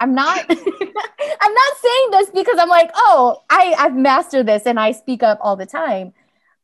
[0.00, 4.80] I'm not I'm not saying this because I'm like, oh, I, I've mastered this and
[4.80, 6.14] I speak up all the time.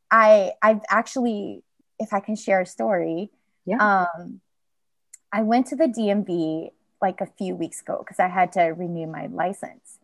[0.09, 1.61] I I've actually,
[1.99, 3.29] if I can share a story,
[3.65, 4.07] yeah.
[4.17, 4.41] Um,
[5.31, 6.71] I went to the DMV
[7.03, 9.99] like a few weeks ago because I had to renew my license.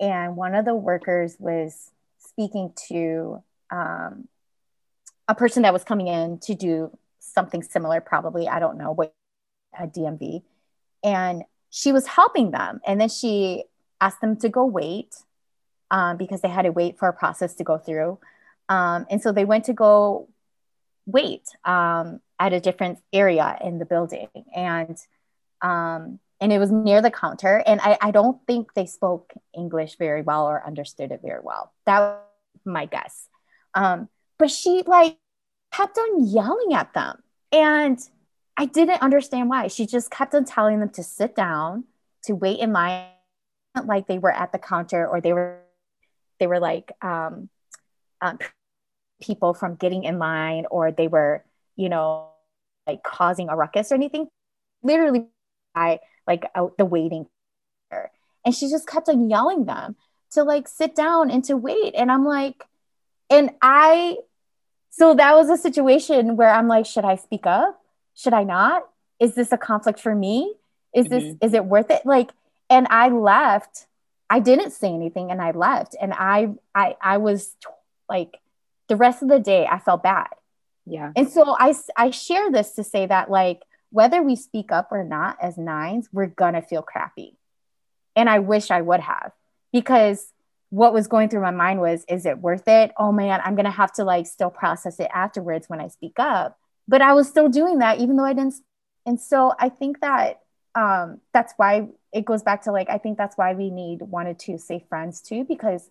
[0.00, 4.28] And one of the workers was speaking to um,
[5.28, 9.14] a person that was coming in to do something similar, probably, I don't know, what
[9.78, 10.42] a DMV.
[11.04, 12.80] And she was helping them.
[12.86, 13.64] And then she
[14.00, 15.14] asked them to go wait
[15.90, 18.18] um, because they had to wait for a process to go through.
[18.68, 20.28] Um, and so they went to go
[21.06, 24.28] wait um, at a different area in the building.
[24.54, 24.96] And
[25.62, 27.62] um, and it was near the counter.
[27.66, 31.72] And I, I don't think they spoke English very well or understood it very well.
[31.86, 32.18] That was
[32.64, 33.28] my guess.
[33.74, 35.18] Um, but she like
[35.72, 37.22] kept on yelling at them.
[37.50, 37.98] And
[38.56, 39.68] I didn't understand why.
[39.68, 41.84] She just kept on telling them to sit down,
[42.24, 43.06] to wait in line,
[43.84, 45.60] like they were at the counter or they were
[46.38, 47.48] they were like um,
[48.20, 48.38] um,
[49.20, 51.44] people from getting in line or they were,
[51.76, 52.28] you know,
[52.86, 54.28] like causing a ruckus or anything.
[54.82, 55.26] Literally,
[55.74, 57.26] I like out the waiting.
[58.44, 59.96] And she just kept on yelling them
[60.32, 61.94] to like sit down and to wait.
[61.96, 62.64] And I'm like,
[63.30, 64.18] and I
[64.90, 67.80] so that was a situation where I'm like, should I speak up?
[68.14, 68.84] Should I not?
[69.20, 70.54] Is this a conflict for me?
[70.94, 71.14] Is mm-hmm.
[71.14, 72.04] this is it worth it?
[72.04, 72.30] Like,
[72.70, 73.86] and I left.
[74.30, 75.96] I didn't say anything and I left.
[76.00, 77.56] And I I I was
[78.08, 78.38] like
[78.88, 80.28] the rest of the day I felt bad.
[80.86, 81.12] Yeah.
[81.16, 85.04] And so I I share this to say that like whether we speak up or
[85.04, 87.36] not as nines, we're gonna feel crappy.
[88.16, 89.32] And I wish I would have
[89.72, 90.32] because
[90.70, 92.92] what was going through my mind was, is it worth it?
[92.98, 96.58] Oh man, I'm gonna have to like still process it afterwards when I speak up.
[96.86, 98.54] But I was still doing that even though I didn't.
[99.06, 100.40] And so I think that
[100.74, 104.26] um, that's why it goes back to like I think that's why we need one
[104.26, 105.90] or two safe friends too because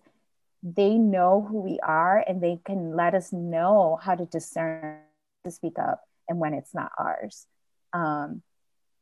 [0.62, 4.98] they know who we are and they can let us know how to discern
[5.44, 7.46] to speak up and when it's not ours
[7.92, 8.42] um,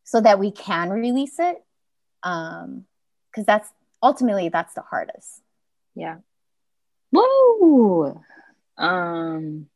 [0.05, 1.63] so that we can release it
[2.23, 3.69] because um, that's
[4.03, 5.41] ultimately that's the hardest.
[5.95, 6.17] Yeah.
[7.13, 8.23] Whoa
[8.79, 9.67] um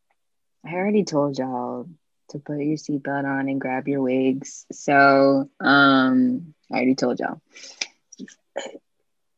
[0.65, 1.89] i already told y'all
[2.29, 4.67] to put your seatbelt on and grab your wigs.
[4.71, 7.41] So um i already told y'all.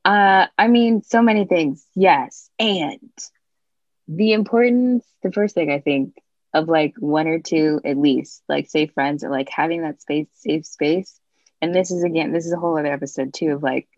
[0.04, 1.86] Uh i mean so many things.
[1.94, 2.50] Yes.
[2.58, 3.10] And
[4.08, 6.16] the importance the first thing i think
[6.54, 10.26] of like one or two at least like safe friends or like having that space
[10.34, 11.18] safe space
[11.60, 13.88] and this is again this is a whole other episode too of like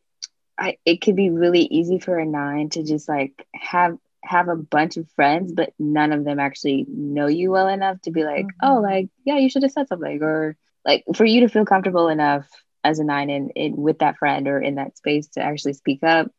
[0.57, 4.57] I, it could be really easy for a nine to just like have have a
[4.57, 8.47] bunch of friends but none of them actually know you well enough to be like
[8.47, 8.69] mm-hmm.
[8.71, 12.09] oh like yeah you should have said something or like for you to feel comfortable
[12.09, 12.47] enough
[12.85, 16.03] as a nine in, in with that friend or in that space to actually speak
[16.03, 16.31] up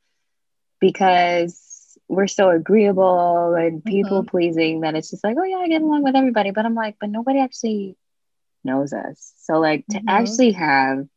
[0.80, 1.60] because
[2.08, 4.30] we're so agreeable and people mm-hmm.
[4.30, 6.52] pleasing that it's just like, oh yeah, I get along with everybody.
[6.52, 7.98] But I'm like, but nobody actually
[8.64, 9.34] knows us.
[9.38, 10.10] So like to mm-hmm.
[10.10, 11.08] actually have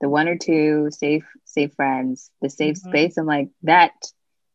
[0.00, 2.88] the one or two safe, safe friends, the safe mm-hmm.
[2.88, 3.92] space, I'm like, that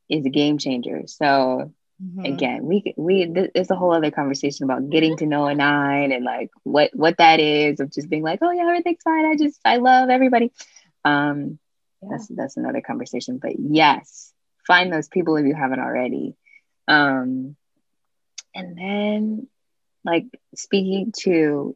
[0.10, 1.04] is a game changer.
[1.06, 2.26] So mm-hmm.
[2.26, 6.26] again, we we there's a whole other conversation about getting to know a nine and
[6.26, 9.26] like what what that is of just being like, oh yeah, everything's fine.
[9.26, 10.52] I just I love everybody.
[11.06, 11.60] Um
[12.02, 12.10] yeah.
[12.12, 13.38] that's that's another conversation.
[13.38, 14.34] But yes,
[14.68, 16.36] find those people if you haven't already.
[16.88, 17.56] Um,
[18.54, 19.48] and then,
[20.04, 20.26] like,
[20.56, 21.76] speaking to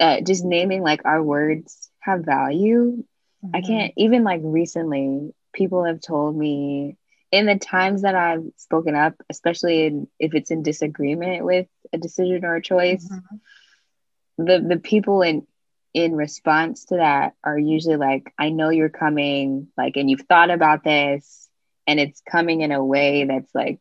[0.00, 3.04] uh, just naming like our words have value.
[3.44, 3.56] Mm-hmm.
[3.56, 6.96] I can't even like recently, people have told me
[7.30, 11.98] in the times that I've spoken up, especially in, if it's in disagreement with a
[11.98, 14.44] decision or a choice, mm-hmm.
[14.44, 15.46] the the people in
[15.94, 20.50] in response to that are usually like, I know you're coming, like, and you've thought
[20.50, 21.47] about this
[21.88, 23.80] and it's coming in a way that's like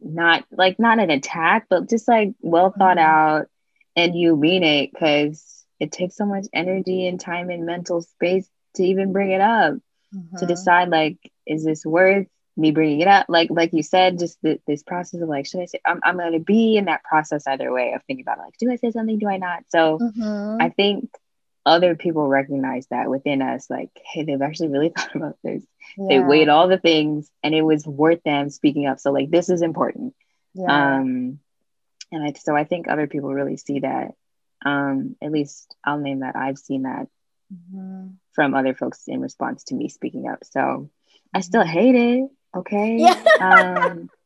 [0.00, 3.42] not like not an attack but just like well thought mm-hmm.
[3.42, 3.46] out
[3.94, 8.48] and you mean it because it takes so much energy and time and mental space
[8.74, 9.74] to even bring it up
[10.14, 10.36] mm-hmm.
[10.38, 14.38] to decide like is this worth me bringing it up like like you said just
[14.42, 17.04] the, this process of like should i say i'm, I'm going to be in that
[17.04, 19.98] process either way of thinking about like do i say something do i not so
[19.98, 20.56] mm-hmm.
[20.60, 21.10] i think
[21.66, 25.64] other people recognize that within us like hey they've actually really thought about this
[25.98, 26.06] yeah.
[26.08, 29.50] they weighed all the things and it was worth them speaking up so like this
[29.50, 30.14] is important
[30.54, 30.96] yeah.
[30.98, 31.40] um
[32.12, 34.12] and I, so i think other people really see that
[34.64, 37.08] um at least i'll name that i've seen that
[37.52, 38.10] mm-hmm.
[38.32, 40.88] from other folks in response to me speaking up so
[41.34, 41.70] i still mm-hmm.
[41.70, 43.88] hate it okay yeah.
[43.90, 44.08] um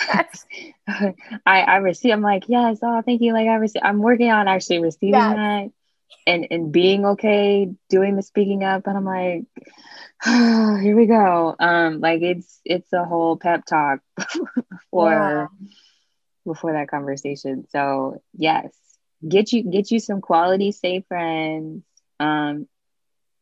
[0.88, 1.14] I,
[1.46, 3.34] I receive I'm like, yes, oh thank you.
[3.34, 5.36] Like I receive I'm working on actually receiving yes.
[5.36, 5.70] that
[6.26, 9.44] and and being okay doing the speaking up and i'm like
[10.26, 11.54] oh, here we go.
[11.58, 14.00] Um like it's it's a whole pep talk
[14.90, 15.46] for yeah.
[16.46, 17.66] before that conversation.
[17.70, 18.72] So yes
[19.26, 21.84] get you get you some quality safe friends.
[22.18, 22.66] Um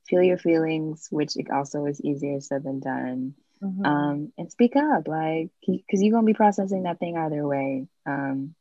[0.09, 3.35] feel your feelings which also is easier said than done.
[3.63, 3.85] Mm-hmm.
[3.85, 7.89] um and speak up like because you're gonna be processing that thing either way.
[8.07, 8.55] Um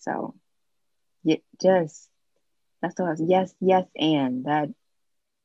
[0.00, 0.34] so
[1.22, 2.08] yeah, just
[2.82, 3.22] that's I was.
[3.24, 4.70] Yes, yes, and that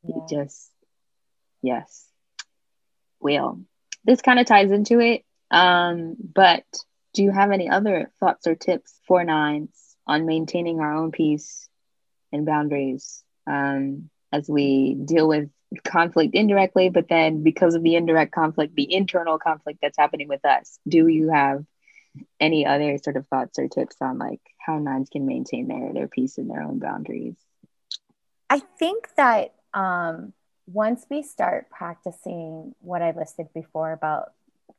[0.03, 0.15] yeah.
[0.29, 0.71] just
[1.61, 2.05] yes.
[3.19, 3.61] Well,
[4.03, 5.23] this kind of ties into it.
[5.51, 6.63] Um, but
[7.13, 11.67] do you have any other thoughts or tips for nines on maintaining our own peace
[12.31, 15.49] and boundaries um, as we deal with
[15.83, 20.45] conflict indirectly, but then because of the indirect conflict, the internal conflict that's happening with
[20.45, 21.65] us, do you have
[22.39, 26.07] any other sort of thoughts or tips on like how nines can maintain their their
[26.07, 27.35] peace and their own boundaries?
[28.49, 30.33] I think that um
[30.67, 34.33] once we start practicing what i listed before about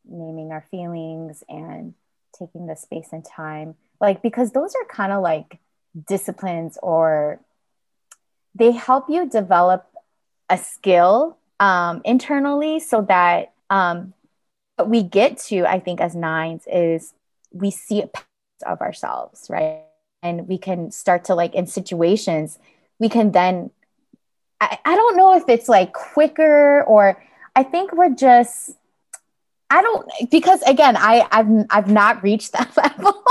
[0.05, 1.95] naming our feelings and
[2.37, 5.59] taking the space and time like because those are kind of like
[6.09, 7.41] disciplines or
[8.55, 9.87] they help you develop
[10.49, 14.13] a skill um, internally so that um,
[14.77, 17.15] what we get to i think as nines is
[17.59, 18.27] we see a pattern
[18.67, 19.83] of ourselves, right?
[20.23, 22.59] And we can start to like in situations,
[22.99, 23.71] we can then,
[24.61, 27.23] I, I don't know if it's like quicker or
[27.55, 28.73] I think we're just,
[29.69, 33.23] I don't, because again, I, I've, I've not reached that level.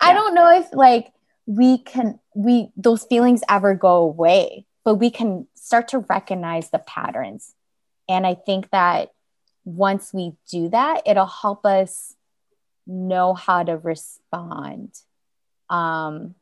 [0.00, 1.12] I don't know if like
[1.46, 6.78] we can, we, those feelings ever go away, but we can start to recognize the
[6.78, 7.54] patterns.
[8.08, 9.12] And I think that
[9.64, 12.14] once we do that, it'll help us
[12.88, 14.90] know how to respond
[15.68, 16.34] um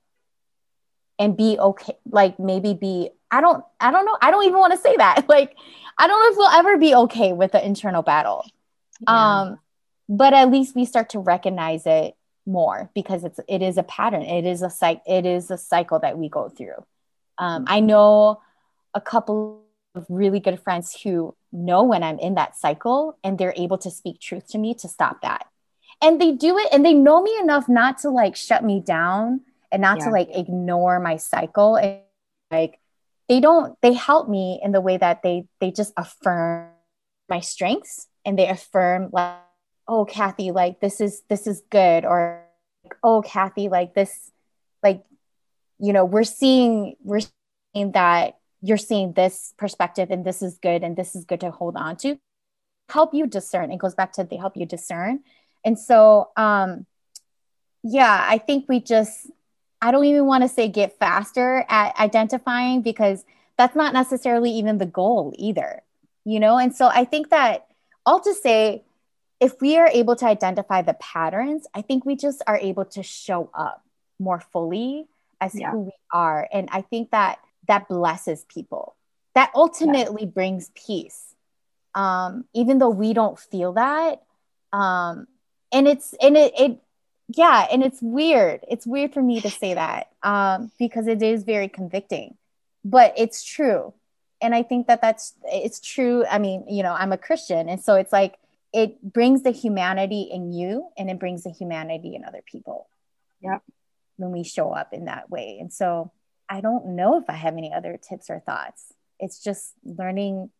[1.18, 4.72] and be okay like maybe be i don't i don't know i don't even want
[4.72, 5.56] to say that like
[5.98, 8.48] i don't know if we'll ever be okay with the internal battle
[9.00, 9.40] yeah.
[9.40, 9.58] um
[10.08, 12.14] but at least we start to recognize it
[12.46, 15.98] more because it's it is a pattern it is a cycle it is a cycle
[15.98, 16.84] that we go through.
[17.38, 18.40] Um i know
[18.94, 19.64] a couple
[19.96, 23.90] of really good friends who know when i'm in that cycle and they're able to
[23.90, 25.46] speak truth to me to stop that
[26.02, 29.40] and they do it and they know me enough not to like shut me down
[29.72, 30.06] and not yeah.
[30.06, 31.76] to like ignore my cycle.
[31.76, 32.00] And
[32.50, 32.78] like
[33.28, 36.68] they don't they help me in the way that they they just affirm
[37.28, 39.36] my strengths and they affirm like
[39.88, 42.04] oh kathy like this is this is good.
[42.04, 42.44] Or
[42.84, 44.30] like, oh kathy like this
[44.82, 45.02] like
[45.78, 47.20] you know we're seeing we're
[47.74, 51.50] seeing that you're seeing this perspective and this is good and this is good to
[51.50, 52.18] hold on to.
[52.88, 53.72] Help you discern.
[53.72, 55.20] It goes back to they help you discern
[55.66, 56.86] and so, um,
[57.82, 59.30] yeah, I think we just,
[59.82, 63.24] I don't even want to say get faster at identifying because
[63.58, 65.82] that's not necessarily even the goal either,
[66.24, 66.56] you know?
[66.56, 67.66] And so I think that
[68.06, 68.84] all to say,
[69.40, 73.02] if we are able to identify the patterns, I think we just are able to
[73.02, 73.84] show up
[74.20, 75.08] more fully
[75.40, 75.72] as yeah.
[75.72, 76.48] who we are.
[76.52, 78.94] And I think that that blesses people.
[79.34, 80.30] That ultimately yeah.
[80.30, 81.34] brings peace.
[81.94, 84.22] Um, even though we don't feel that,
[84.72, 85.26] um,
[85.72, 86.78] and it's and it, it
[87.28, 88.60] yeah and it's weird.
[88.68, 92.36] It's weird for me to say that um, because it is very convicting
[92.86, 93.92] but it's true.
[94.40, 96.24] And i think that that's it's true.
[96.26, 98.36] I mean you know i'm a christian and so it's like
[98.72, 102.88] it brings the humanity in you and it brings the humanity in other people.
[103.40, 103.58] Yeah
[104.18, 105.58] when we show up in that way.
[105.60, 106.12] And so
[106.48, 108.92] i don't know if i have any other tips or thoughts.
[109.18, 110.50] It's just learning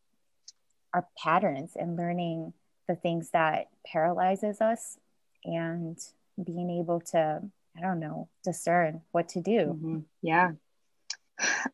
[0.94, 2.54] our patterns and learning
[2.86, 4.98] the things that paralyzes us
[5.44, 5.98] and
[6.42, 7.40] being able to
[7.76, 9.58] i don't know discern what to do.
[9.58, 9.98] Mm-hmm.
[10.22, 10.52] yeah.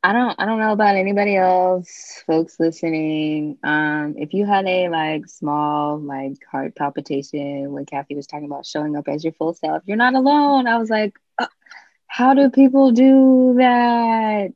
[0.02, 3.58] I don't i don't know about anybody else folks listening.
[3.62, 8.66] Um if you had a like small like heart palpitation when kathy was talking about
[8.66, 10.66] showing up as your full self you're not alone.
[10.66, 11.46] I was like uh,
[12.08, 14.52] how do people do that?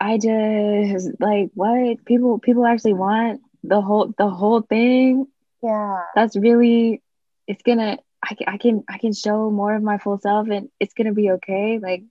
[0.00, 2.04] I just like what?
[2.04, 5.26] People people actually want the whole the whole thing
[5.62, 7.02] yeah that's really
[7.46, 10.94] it's gonna I, I can I can show more of my full self and it's
[10.94, 12.04] gonna be okay like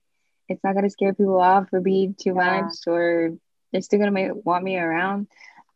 [0.48, 2.60] it's not gonna scare people off or be too yeah.
[2.62, 3.36] much or
[3.72, 5.28] they're still gonna make, want me around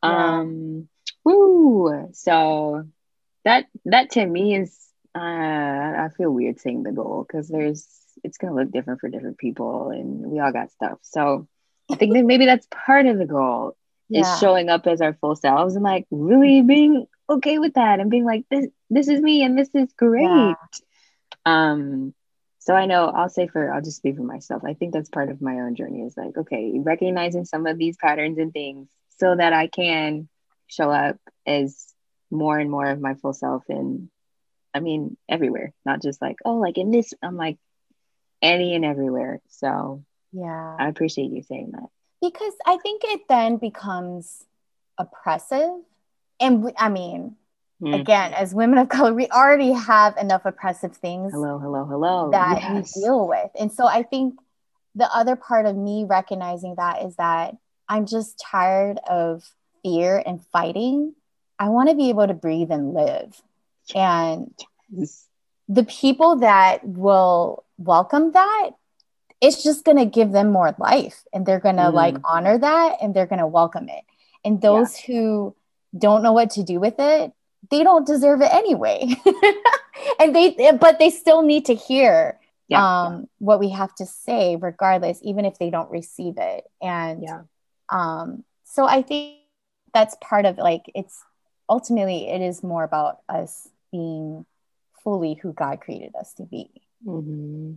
[0.03, 0.39] yeah.
[0.39, 0.89] um
[1.25, 2.85] woo so
[3.45, 4.79] that that to me is
[5.14, 7.87] uh I feel weird saying the goal because there's
[8.25, 11.47] it's gonna look different for different people and we all got stuff so
[11.91, 13.77] I think that maybe that's part of the goal
[14.09, 14.20] yeah.
[14.20, 18.11] is showing up as our full selves and like really being okay with that and
[18.11, 20.24] being like this this is me and this is great.
[20.24, 20.55] Yeah.
[21.47, 22.14] um
[22.59, 24.62] so i know i'll say for i'll just speak for myself.
[24.64, 27.97] I think that's part of my own journey is like okay recognizing some of these
[27.97, 30.28] patterns and things so that i can
[30.66, 31.16] show up
[31.47, 31.87] as
[32.30, 34.09] more and more of my full self and
[34.72, 37.59] i mean everywhere not just like oh like in this i'm like
[38.43, 39.41] any and everywhere.
[39.49, 40.76] So yeah.
[40.78, 41.89] I appreciate you saying that.
[42.20, 44.45] Because i think it then becomes
[44.99, 45.80] oppressive
[46.43, 47.36] and we, I mean,
[47.80, 47.99] mm.
[47.99, 51.32] again, as women of color, we already have enough oppressive things.
[51.32, 52.30] Hello, hello, hello.
[52.32, 52.93] That yes.
[52.97, 53.51] we deal with.
[53.59, 54.38] And so I think
[54.95, 57.57] the other part of me recognizing that is that
[57.88, 59.49] I'm just tired of
[59.82, 61.14] fear and fighting.
[61.59, 63.40] I want to be able to breathe and live.
[63.95, 64.53] And
[64.90, 65.26] yes.
[65.68, 68.70] the people that will welcome that,
[69.40, 71.93] it's just going to give them more life and they're going to mm.
[71.93, 74.05] like honor that and they're going to welcome it.
[74.45, 75.14] And those yeah.
[75.14, 75.57] who
[75.97, 77.32] don't know what to do with it,
[77.70, 79.14] they don't deserve it anyway.
[80.18, 82.38] and they, but they still need to hear
[82.68, 86.64] yeah, um, what we have to say, regardless, even if they don't receive it.
[86.80, 87.43] And yeah.
[87.90, 89.38] um, so I think
[89.93, 91.22] that's part of like, it's
[91.68, 94.47] ultimately, it is more about us being
[95.05, 96.70] fully who God created us to be.
[97.07, 97.74] Mm-hmm.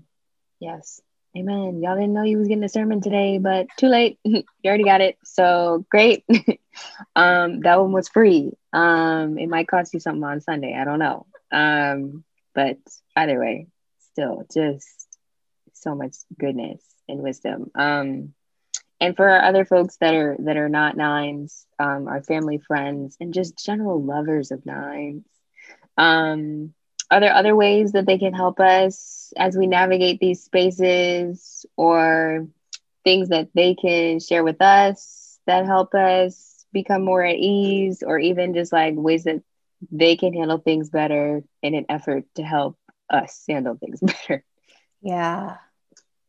[0.60, 1.02] Yes.
[1.38, 1.82] Amen.
[1.82, 4.20] Y'all didn't know you was getting a sermon today, but too late.
[4.24, 5.18] you already got it.
[5.24, 6.24] So great.
[7.16, 8.54] um, that one was free.
[8.74, 10.76] Um, it might cost you something on Sunday.
[10.80, 11.26] I don't know.
[11.52, 12.24] Um,
[12.54, 12.78] but
[13.16, 13.68] either way,
[14.12, 15.08] still just
[15.74, 17.72] so much goodness and wisdom.
[17.76, 18.34] Um,
[19.02, 23.18] and for our other folks that are that are not nines, um, our family, friends,
[23.20, 25.26] and just general lovers of nines,
[25.98, 26.74] um,
[27.12, 32.48] are there other ways that they can help us as we navigate these spaces, or
[33.04, 38.20] things that they can share with us that help us become more at ease, or
[38.20, 39.42] even just like ways that
[39.92, 42.78] they can handle things better in an effort to help
[43.10, 44.44] us handle things better?
[45.02, 45.58] Yeah.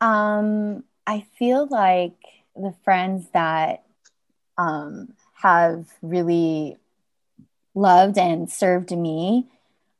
[0.01, 2.17] Um, I feel like
[2.55, 3.85] the friends that
[4.59, 6.77] um, have really
[7.75, 9.47] loved and served me,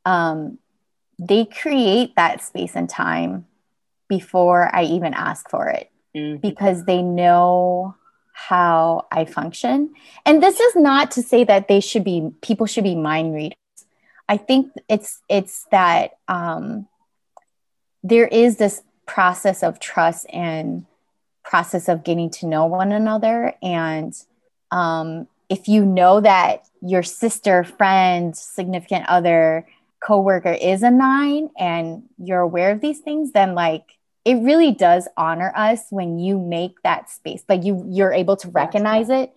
[0.05, 0.57] um,
[1.19, 3.45] they create that space and time
[4.07, 6.37] before I even ask for it mm-hmm.
[6.37, 7.95] because they know
[8.33, 9.93] how I function.
[10.25, 13.57] And this is not to say that they should be people should be mind readers.
[14.29, 16.87] I think it's it's that um,
[18.03, 20.85] there is this process of trust and
[21.43, 24.13] process of getting to know one another and
[24.69, 29.65] um, if you know that your sister friend significant other
[29.99, 33.83] coworker is a nine and you're aware of these things then like
[34.25, 38.49] it really does honor us when you make that space like you you're able to
[38.49, 39.33] recognize it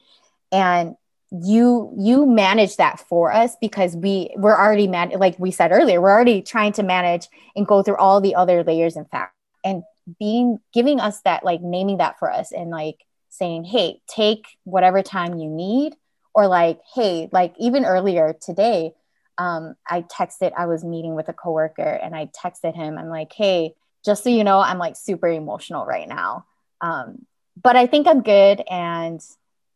[0.52, 0.96] and
[1.30, 6.00] you you manage that for us because we we're already man like we said earlier
[6.00, 9.34] we're already trying to manage and go through all the other layers and facts.
[9.62, 9.82] And
[10.18, 15.02] being giving us that like naming that for us and like saying hey take whatever
[15.02, 15.94] time you need
[16.34, 18.92] or like hey like even earlier today
[19.40, 22.98] um, i texted i was meeting with a coworker and i texted him.
[22.98, 23.74] I'm like hey
[24.04, 26.46] just so you know i'm like super emotional right now.
[26.80, 27.26] Um,
[27.60, 29.20] but i think i'm good and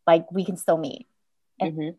[0.06, 1.06] like we can still meet.
[1.62, 1.90] Mm-hmm.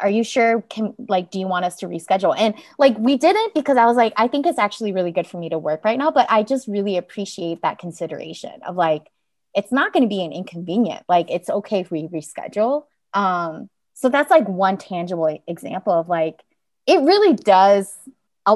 [0.00, 0.62] are you sure?
[0.62, 2.34] Can like do you want us to reschedule?
[2.36, 5.38] And like we didn't because i was like i think it's actually really good for
[5.38, 9.10] me to work right now but i just really appreciate that consideration of like
[9.54, 11.04] it's not going to be an inconvenient.
[11.08, 12.84] Like it's okay if we reschedule.
[13.12, 16.42] Um so that's like one tangible example of like
[16.86, 17.94] it really does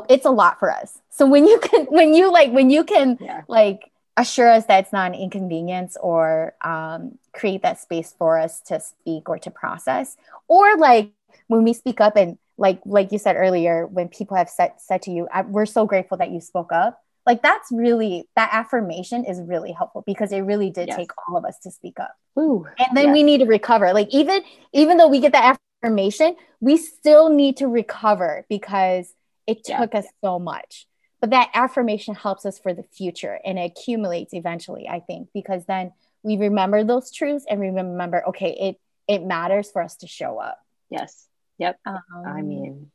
[0.08, 3.16] it's a lot for us so when you can when you like when you can
[3.20, 3.42] yeah.
[3.48, 8.60] like assure us that it's not an inconvenience or um, create that space for us
[8.60, 10.16] to speak or to process
[10.48, 11.12] or like
[11.46, 15.00] when we speak up and like like you said earlier when people have said said
[15.02, 19.40] to you we're so grateful that you spoke up like that's really that affirmation is
[19.40, 20.96] really helpful because it really did yes.
[20.96, 23.12] take all of us to speak up Ooh, and then yes.
[23.12, 27.56] we need to recover like even even though we get that affirmation we still need
[27.56, 29.14] to recover because
[29.46, 30.00] it took yeah.
[30.00, 30.86] us so much
[31.20, 35.64] but that affirmation helps us for the future and it accumulates eventually i think because
[35.66, 40.06] then we remember those truths and we remember okay it it matters for us to
[40.06, 40.58] show up
[40.90, 41.80] yes Yep.
[41.84, 42.90] Um, I mean,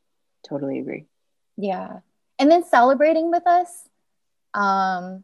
[0.47, 1.05] totally agree.
[1.57, 1.99] Yeah.
[2.39, 3.67] And then celebrating with us,
[4.53, 5.23] um,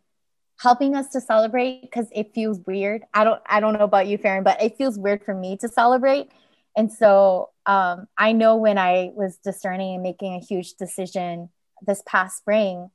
[0.60, 3.04] helping us to celebrate because it feels weird.
[3.14, 5.70] I don't I don't know about you, Farron, but it feels weird for me to
[5.70, 6.30] celebrate.
[6.76, 11.50] And so um, I know when I was discerning and making a huge decision
[11.86, 12.90] this past spring,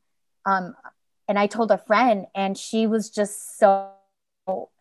[0.47, 0.75] um,
[1.29, 3.91] and I told a friend, and she was just so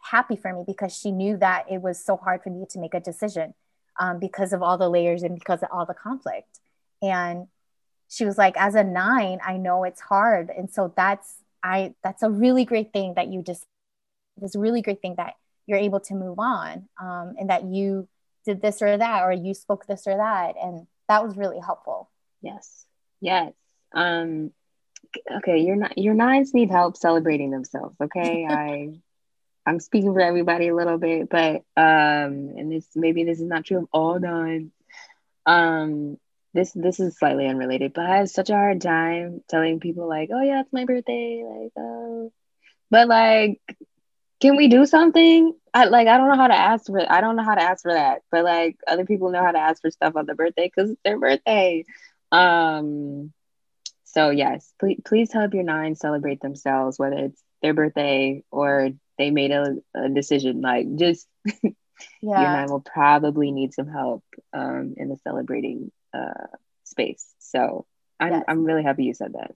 [0.01, 2.93] happy for me because she knew that it was so hard for me to make
[2.93, 3.53] a decision
[3.99, 6.59] um, because of all the layers and because of all the conflict.
[7.01, 7.47] And
[8.09, 10.49] she was like, as a nine, I know it's hard.
[10.49, 13.65] And so that's, I, that's a really great thing that you just,
[14.41, 15.35] a really great thing that
[15.65, 18.07] you're able to move on um, and that you
[18.45, 20.55] did this or that, or you spoke this or that.
[20.61, 22.09] And that was really helpful.
[22.41, 22.85] Yes.
[23.21, 23.53] Yes.
[23.93, 24.51] Um,
[25.37, 25.59] okay.
[25.59, 27.95] Your, your nines need help celebrating themselves.
[28.01, 28.45] Okay.
[28.49, 28.93] I,
[29.65, 33.65] I'm speaking for everybody a little bit, but um, and this maybe this is not
[33.65, 34.71] true of all nine.
[35.45, 36.17] Um,
[36.53, 40.29] this this is slightly unrelated, but I have such a hard time telling people like,
[40.33, 42.31] oh yeah, it's my birthday, like, oh,
[42.91, 43.61] but like,
[44.43, 45.55] can we do something?
[45.73, 47.81] I like I don't know how to ask for I don't know how to ask
[47.81, 50.69] for that, but like other people know how to ask for stuff on their birthday
[50.69, 51.85] because it's their birthday.
[52.29, 53.31] Um,
[54.03, 59.31] so yes, please please help your nine celebrate themselves, whether it's their birthday or they
[59.31, 61.61] made a, a decision like just yeah.
[62.21, 66.47] you and I will probably need some help um, in the celebrating uh,
[66.83, 67.25] space.
[67.39, 67.85] So
[68.19, 68.43] I'm yes.
[68.49, 69.55] I'm really happy you said that.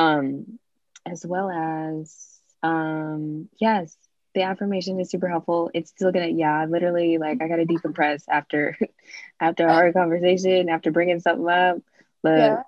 [0.00, 0.60] Um,
[1.04, 2.31] as well as
[2.62, 3.96] um, yes,
[4.34, 5.70] the affirmation is super helpful.
[5.74, 8.78] It's still gonna yeah, literally like I gotta decompress after
[9.40, 11.78] after a hard conversation, after bringing something up.
[12.22, 12.62] But yeah.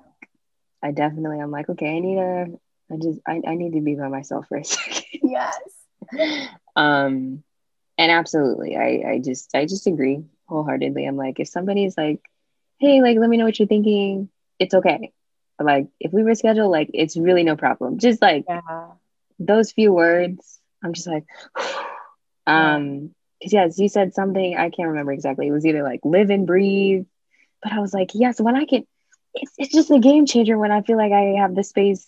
[0.83, 2.47] I definitely I'm like okay, I need a
[2.93, 5.21] I just I, I need to be by myself for a second.
[5.23, 5.59] Yes.
[6.77, 7.43] um
[7.97, 11.07] and absolutely I I just I just agree wholeheartedly.
[11.07, 12.21] I'm like if somebody's like,
[12.79, 14.29] hey, like let me know what you're thinking,
[14.59, 15.13] it's okay.
[15.59, 17.99] like if we reschedule, like it's really no problem.
[17.99, 18.91] Just like yeah.
[19.39, 21.25] Those few words, I'm just like,
[22.47, 23.15] um,
[23.45, 25.49] because yes, you said something I can't remember exactly.
[25.49, 27.05] It was either like live and breathe,
[27.63, 28.87] but I was like, yes, when I can,
[29.35, 32.07] it's it's just a game changer when I feel like I have the space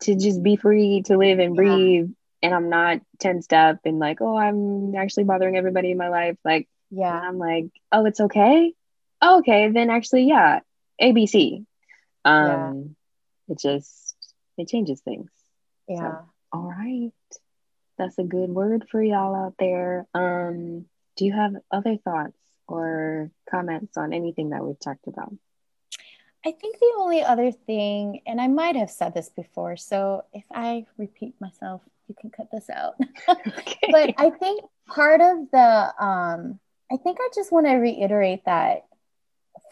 [0.00, 2.48] to just be free to live and breathe, yeah.
[2.48, 6.36] and I'm not tensed up and like, oh, I'm actually bothering everybody in my life.
[6.44, 8.72] Like, yeah, I'm like, oh, it's okay.
[9.22, 10.60] Oh, okay, then actually, yeah,
[11.00, 11.64] ABC.
[12.24, 12.96] Um,
[13.48, 13.52] yeah.
[13.54, 14.16] it just
[14.56, 15.30] it changes things.
[15.88, 15.98] Yeah.
[15.98, 17.10] So, all right.
[17.98, 20.06] That's a good word for y'all out there.
[20.14, 20.86] Um,
[21.16, 22.38] do you have other thoughts
[22.68, 25.34] or comments on anything that we've talked about?
[26.46, 30.44] I think the only other thing, and I might have said this before, so if
[30.52, 32.94] I repeat myself, you can cut this out.
[33.28, 33.88] okay.
[33.90, 36.60] But I think part of the, um,
[36.92, 38.84] I think I just want to reiterate that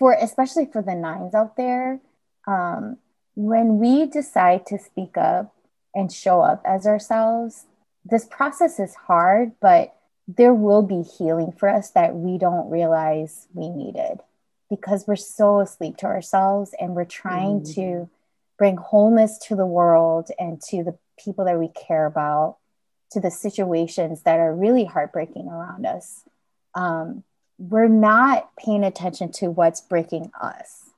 [0.01, 2.01] for, especially for the nines out there,
[2.49, 2.97] um,
[3.37, 5.55] when we decide to speak up
[5.95, 7.67] and show up as ourselves,
[8.05, 9.95] this process is hard, but
[10.29, 14.21] there will be healing for us that we don't realize we needed
[14.71, 17.75] because we're so asleep to ourselves and we're trying mm.
[17.75, 18.09] to
[18.57, 22.57] bring wholeness to the world and to the people that we care about,
[23.11, 26.23] to the situations that are really heartbreaking around us.
[26.75, 27.25] Um,
[27.59, 30.91] we're not paying attention to what's breaking us.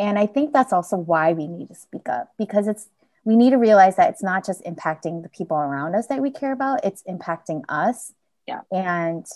[0.00, 2.88] And I think that's also why we need to speak up because it's
[3.24, 6.30] we need to realize that it's not just impacting the people around us that we
[6.30, 8.12] care about, it's impacting us.
[8.46, 8.62] Yeah.
[8.70, 9.26] And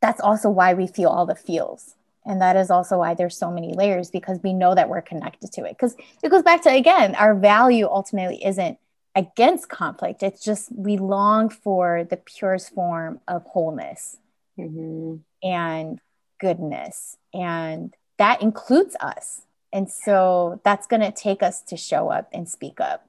[0.00, 1.94] that's also why we feel all the feels.
[2.24, 5.50] And that is also why there's so many layers because we know that we're connected
[5.52, 5.70] to it.
[5.70, 8.78] Because it goes back to, again, our value ultimately isn't
[9.16, 10.22] against conflict.
[10.22, 14.18] It's just we long for the purest form of wholeness
[14.56, 15.16] mm-hmm.
[15.42, 16.00] and
[16.40, 17.16] goodness.
[17.34, 19.42] And that includes us.
[19.72, 23.08] And so that's going to take us to show up and speak up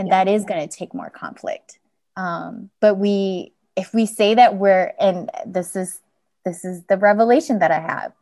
[0.00, 0.24] and yeah.
[0.24, 1.78] that is going to take more conflict.
[2.16, 6.00] Um, but we if we say that we're and this is
[6.44, 8.12] this is the revelation that i have.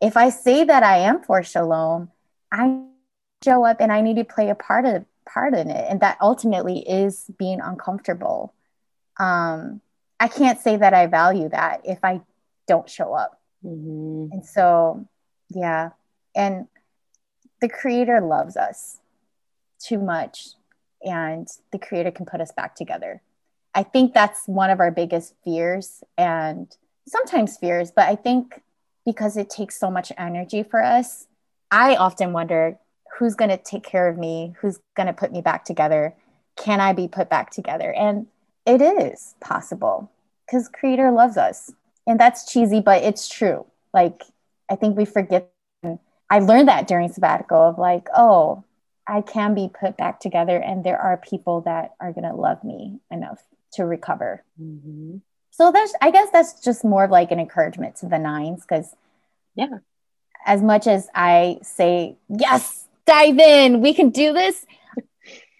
[0.00, 2.10] If i say that i am for shalom
[2.50, 2.80] i
[3.44, 5.86] show up and i need to play a part of part in it.
[5.90, 8.54] And that ultimately is being uncomfortable.
[9.18, 9.82] Um,
[10.18, 12.22] i can't say that i value that if i
[12.66, 13.40] don't show up.
[13.62, 14.32] Mm-hmm.
[14.32, 15.06] and so
[15.50, 15.90] yeah.
[16.34, 16.66] And
[17.60, 18.98] the creator loves us
[19.78, 20.48] too much
[21.04, 23.22] and the creator can put us back together.
[23.74, 26.74] I think that's one of our biggest fears and
[27.06, 28.62] sometimes fears, but I think
[29.04, 31.26] because it takes so much energy for us,
[31.70, 32.78] I often wonder
[33.18, 36.14] who's going to take care of me, who's going to put me back together.
[36.56, 37.92] Can I be put back together?
[37.92, 38.26] And
[38.66, 40.10] it is possible
[40.44, 41.72] because creator loves us.
[42.06, 43.66] And that's cheesy, but it's true.
[43.92, 44.22] Like
[44.70, 45.50] I think we forget
[46.28, 48.64] I learned that during sabbatical of like, oh,
[49.06, 52.64] I can be put back together and there are people that are going to love
[52.64, 53.42] me enough
[53.72, 54.42] to recover.
[54.60, 55.18] Mm-hmm.
[55.50, 58.94] So that's, I guess that's just more of like an encouragement to the nines because,
[59.54, 59.78] yeah,
[60.44, 64.66] as much as I say, yes, dive in, we can do this.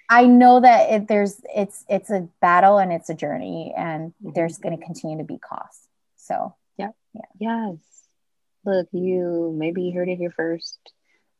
[0.08, 4.32] I know that it, there's it's it's a battle and it's a journey and mm-hmm.
[4.34, 5.88] there's going to continue to be costs.
[6.16, 7.76] So yeah, yeah, yes.
[8.64, 10.78] Look, you maybe you heard it here first.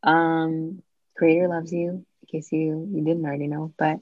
[0.02, 0.82] Um,
[1.16, 1.88] creator loves you
[2.22, 3.98] in case you you didn't already know but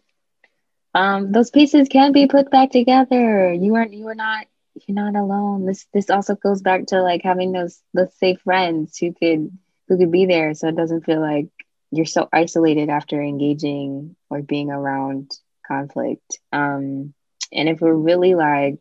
[0.95, 3.53] um those pieces can be put back together.
[3.53, 4.47] You aren't you are not
[4.87, 5.67] you're not alone.
[5.67, 9.51] This this also goes back to like having those those safe friends who could
[9.89, 11.47] who could be there so it doesn't feel like
[11.91, 15.31] you're so isolated after engaging or being around
[15.67, 16.39] conflict.
[16.53, 17.15] Um
[17.53, 18.79] and if we're really like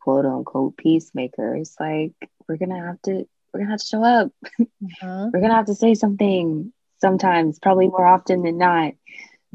[0.00, 2.12] quote unquote peacemakers like
[2.48, 4.30] we're gonna have to we're gonna have to show up.
[4.82, 5.28] Mm-hmm.
[5.32, 8.92] we're gonna have to say something sometimes, probably more often than not.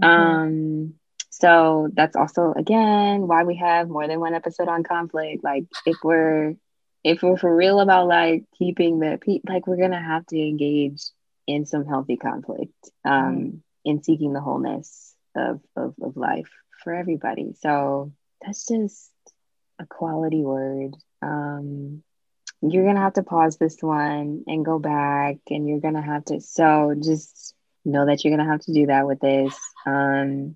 [0.02, 0.04] Mm-hmm.
[0.04, 0.94] Um,
[1.30, 5.44] so that's also again why we have more than one episode on conflict.
[5.44, 6.56] Like if we're
[7.04, 11.02] if we're for real about like keeping the pe- like we're gonna have to engage
[11.46, 12.74] in some healthy conflict,
[13.04, 13.58] um, mm-hmm.
[13.84, 16.50] in seeking the wholeness of, of of life
[16.84, 17.54] for everybody.
[17.60, 19.12] So that's just
[19.78, 20.96] a quality word.
[21.22, 22.02] Um,
[22.72, 26.42] you're gonna have to pause this one and go back and you're gonna have to
[26.42, 27.54] so just
[27.86, 29.58] know that you're gonna have to do that with this.
[29.86, 30.56] Um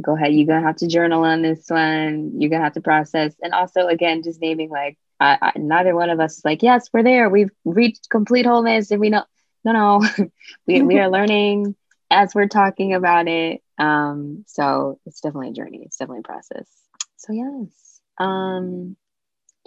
[0.00, 0.34] go ahead.
[0.34, 2.40] You're gonna have to journal on this one.
[2.40, 3.34] You're gonna have to process.
[3.42, 6.88] And also again just naming like I, I, neither one of us is like yes
[6.92, 7.28] we're there.
[7.28, 9.24] We've reached complete wholeness and we know
[9.64, 10.08] no no.
[10.66, 11.76] We, we are learning
[12.10, 13.62] as we're talking about it.
[13.78, 15.82] Um so it's definitely a journey.
[15.84, 16.68] It's definitely a process.
[17.16, 18.00] So yes.
[18.18, 18.96] Um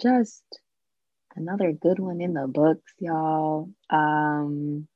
[0.00, 0.42] just
[1.38, 3.70] another good one in the books, y'all.
[3.90, 4.88] Um,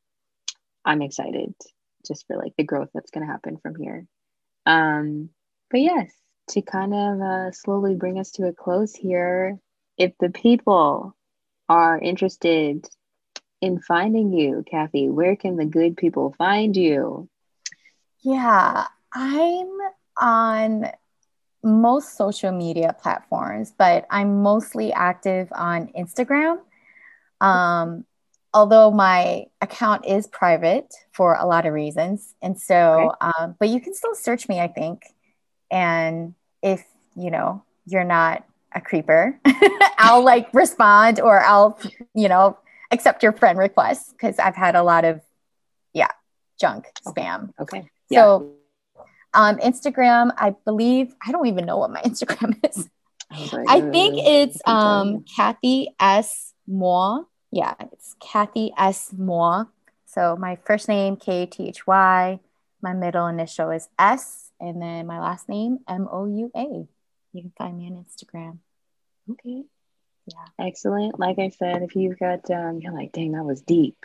[0.84, 1.54] I'm excited.
[2.06, 4.06] just for like the growth that's going to happen from here.
[4.66, 5.30] Um,
[5.70, 6.12] but yes,
[6.50, 9.58] to kind of uh, slowly bring us to a close here,
[9.96, 11.16] if the people
[11.68, 12.86] are interested
[13.60, 17.28] in finding you, Kathy, where can the good people find you?
[18.22, 19.70] Yeah, I'm
[20.20, 20.90] on
[21.62, 26.58] most social media platforms, but I'm mostly active on Instagram.
[27.40, 28.04] Um,
[28.54, 32.34] although my account is private for a lot of reasons.
[32.42, 33.32] And so, okay.
[33.38, 35.04] um, but you can still search me, I think.
[35.70, 36.84] And if,
[37.16, 38.44] you know, you're not
[38.74, 39.38] a creeper,
[39.98, 41.78] I'll like respond or I'll,
[42.14, 42.58] you know,
[42.90, 45.20] accept your friend request because I've had a lot of,
[45.94, 46.10] yeah,
[46.60, 47.52] junk spam.
[47.58, 47.88] Okay.
[48.12, 48.52] So,
[49.34, 52.88] um, Instagram, I believe, I don't even know what my Instagram is.
[53.30, 56.52] I think it's um, Kathy S.
[56.68, 59.10] Moua yeah, it's Kathy S.
[59.16, 59.68] Moua.
[60.06, 62.40] So my first name, K T H Y.
[62.80, 64.50] My middle initial is S.
[64.58, 66.88] And then my last name, M O U A.
[67.34, 68.58] You can find me on Instagram.
[69.30, 69.64] Okay.
[70.26, 70.66] Yeah.
[70.66, 71.20] Excellent.
[71.20, 73.96] Like I said, if you've got, um, you're like, dang, that was deep.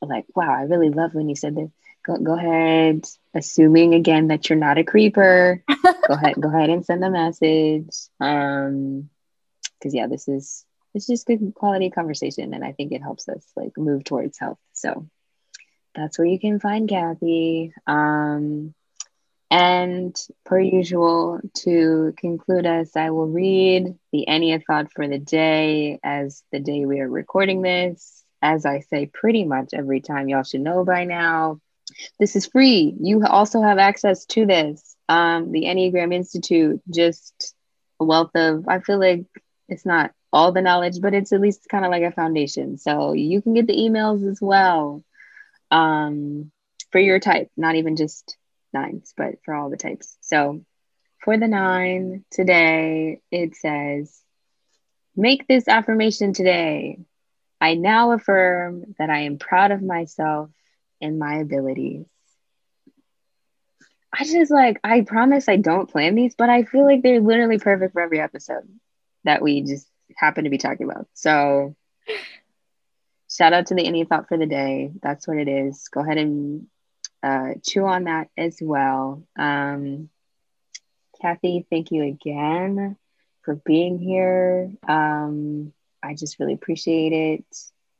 [0.00, 1.70] like, wow, I really love when you said this.
[2.08, 5.62] Go, go ahead, assuming again that you're not a creeper.
[5.84, 7.94] go ahead, go ahead and send a message.
[8.18, 9.10] Um,
[9.78, 13.44] because yeah, this is it's just good quality conversation and i think it helps us
[13.56, 15.06] like move towards health so
[15.94, 18.74] that's where you can find kathy um,
[19.50, 26.42] and per usual to conclude us i will read the Enneathought for the day as
[26.52, 30.60] the day we are recording this as i say pretty much every time y'all should
[30.60, 31.60] know by now
[32.18, 37.54] this is free you also have access to this um, the enneagram institute just
[38.00, 39.24] a wealth of i feel like
[39.68, 42.78] it's not all the knowledge, but it's at least kind of like a foundation.
[42.78, 45.02] So you can get the emails as well
[45.70, 46.50] um,
[46.90, 48.36] for your type, not even just
[48.72, 50.16] nines, but for all the types.
[50.20, 50.64] So
[51.18, 54.20] for the nine today, it says,
[55.16, 57.00] Make this affirmation today.
[57.60, 60.50] I now affirm that I am proud of myself
[61.00, 62.06] and my abilities.
[64.12, 67.58] I just like, I promise I don't plan these, but I feel like they're literally
[67.58, 68.66] perfect for every episode
[69.24, 69.86] that we just
[70.16, 71.06] happen to be talking about.
[71.14, 71.74] So
[73.30, 74.90] shout out to the Enneathought for the day.
[75.02, 75.88] That's what it is.
[75.88, 76.66] Go ahead and
[77.22, 79.22] uh, chew on that as well.
[79.38, 80.08] Um,
[81.20, 82.96] Kathy, thank you again
[83.42, 84.70] for being here.
[84.88, 85.72] Um,
[86.02, 87.44] I just really appreciate it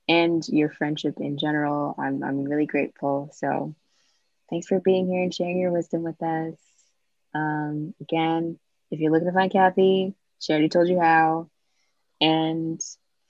[0.08, 1.94] and your friendship in general.
[1.98, 3.30] I'm, I'm really grateful.
[3.34, 3.74] So
[4.50, 6.54] thanks for being here and sharing your wisdom with us.
[7.34, 8.58] Um, again,
[8.90, 11.50] if you're looking to find Kathy, she already told you how.
[12.20, 12.80] And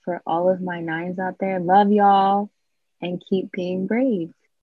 [0.03, 2.49] for all of my nines out there, love y'all
[3.01, 4.33] and keep being brave.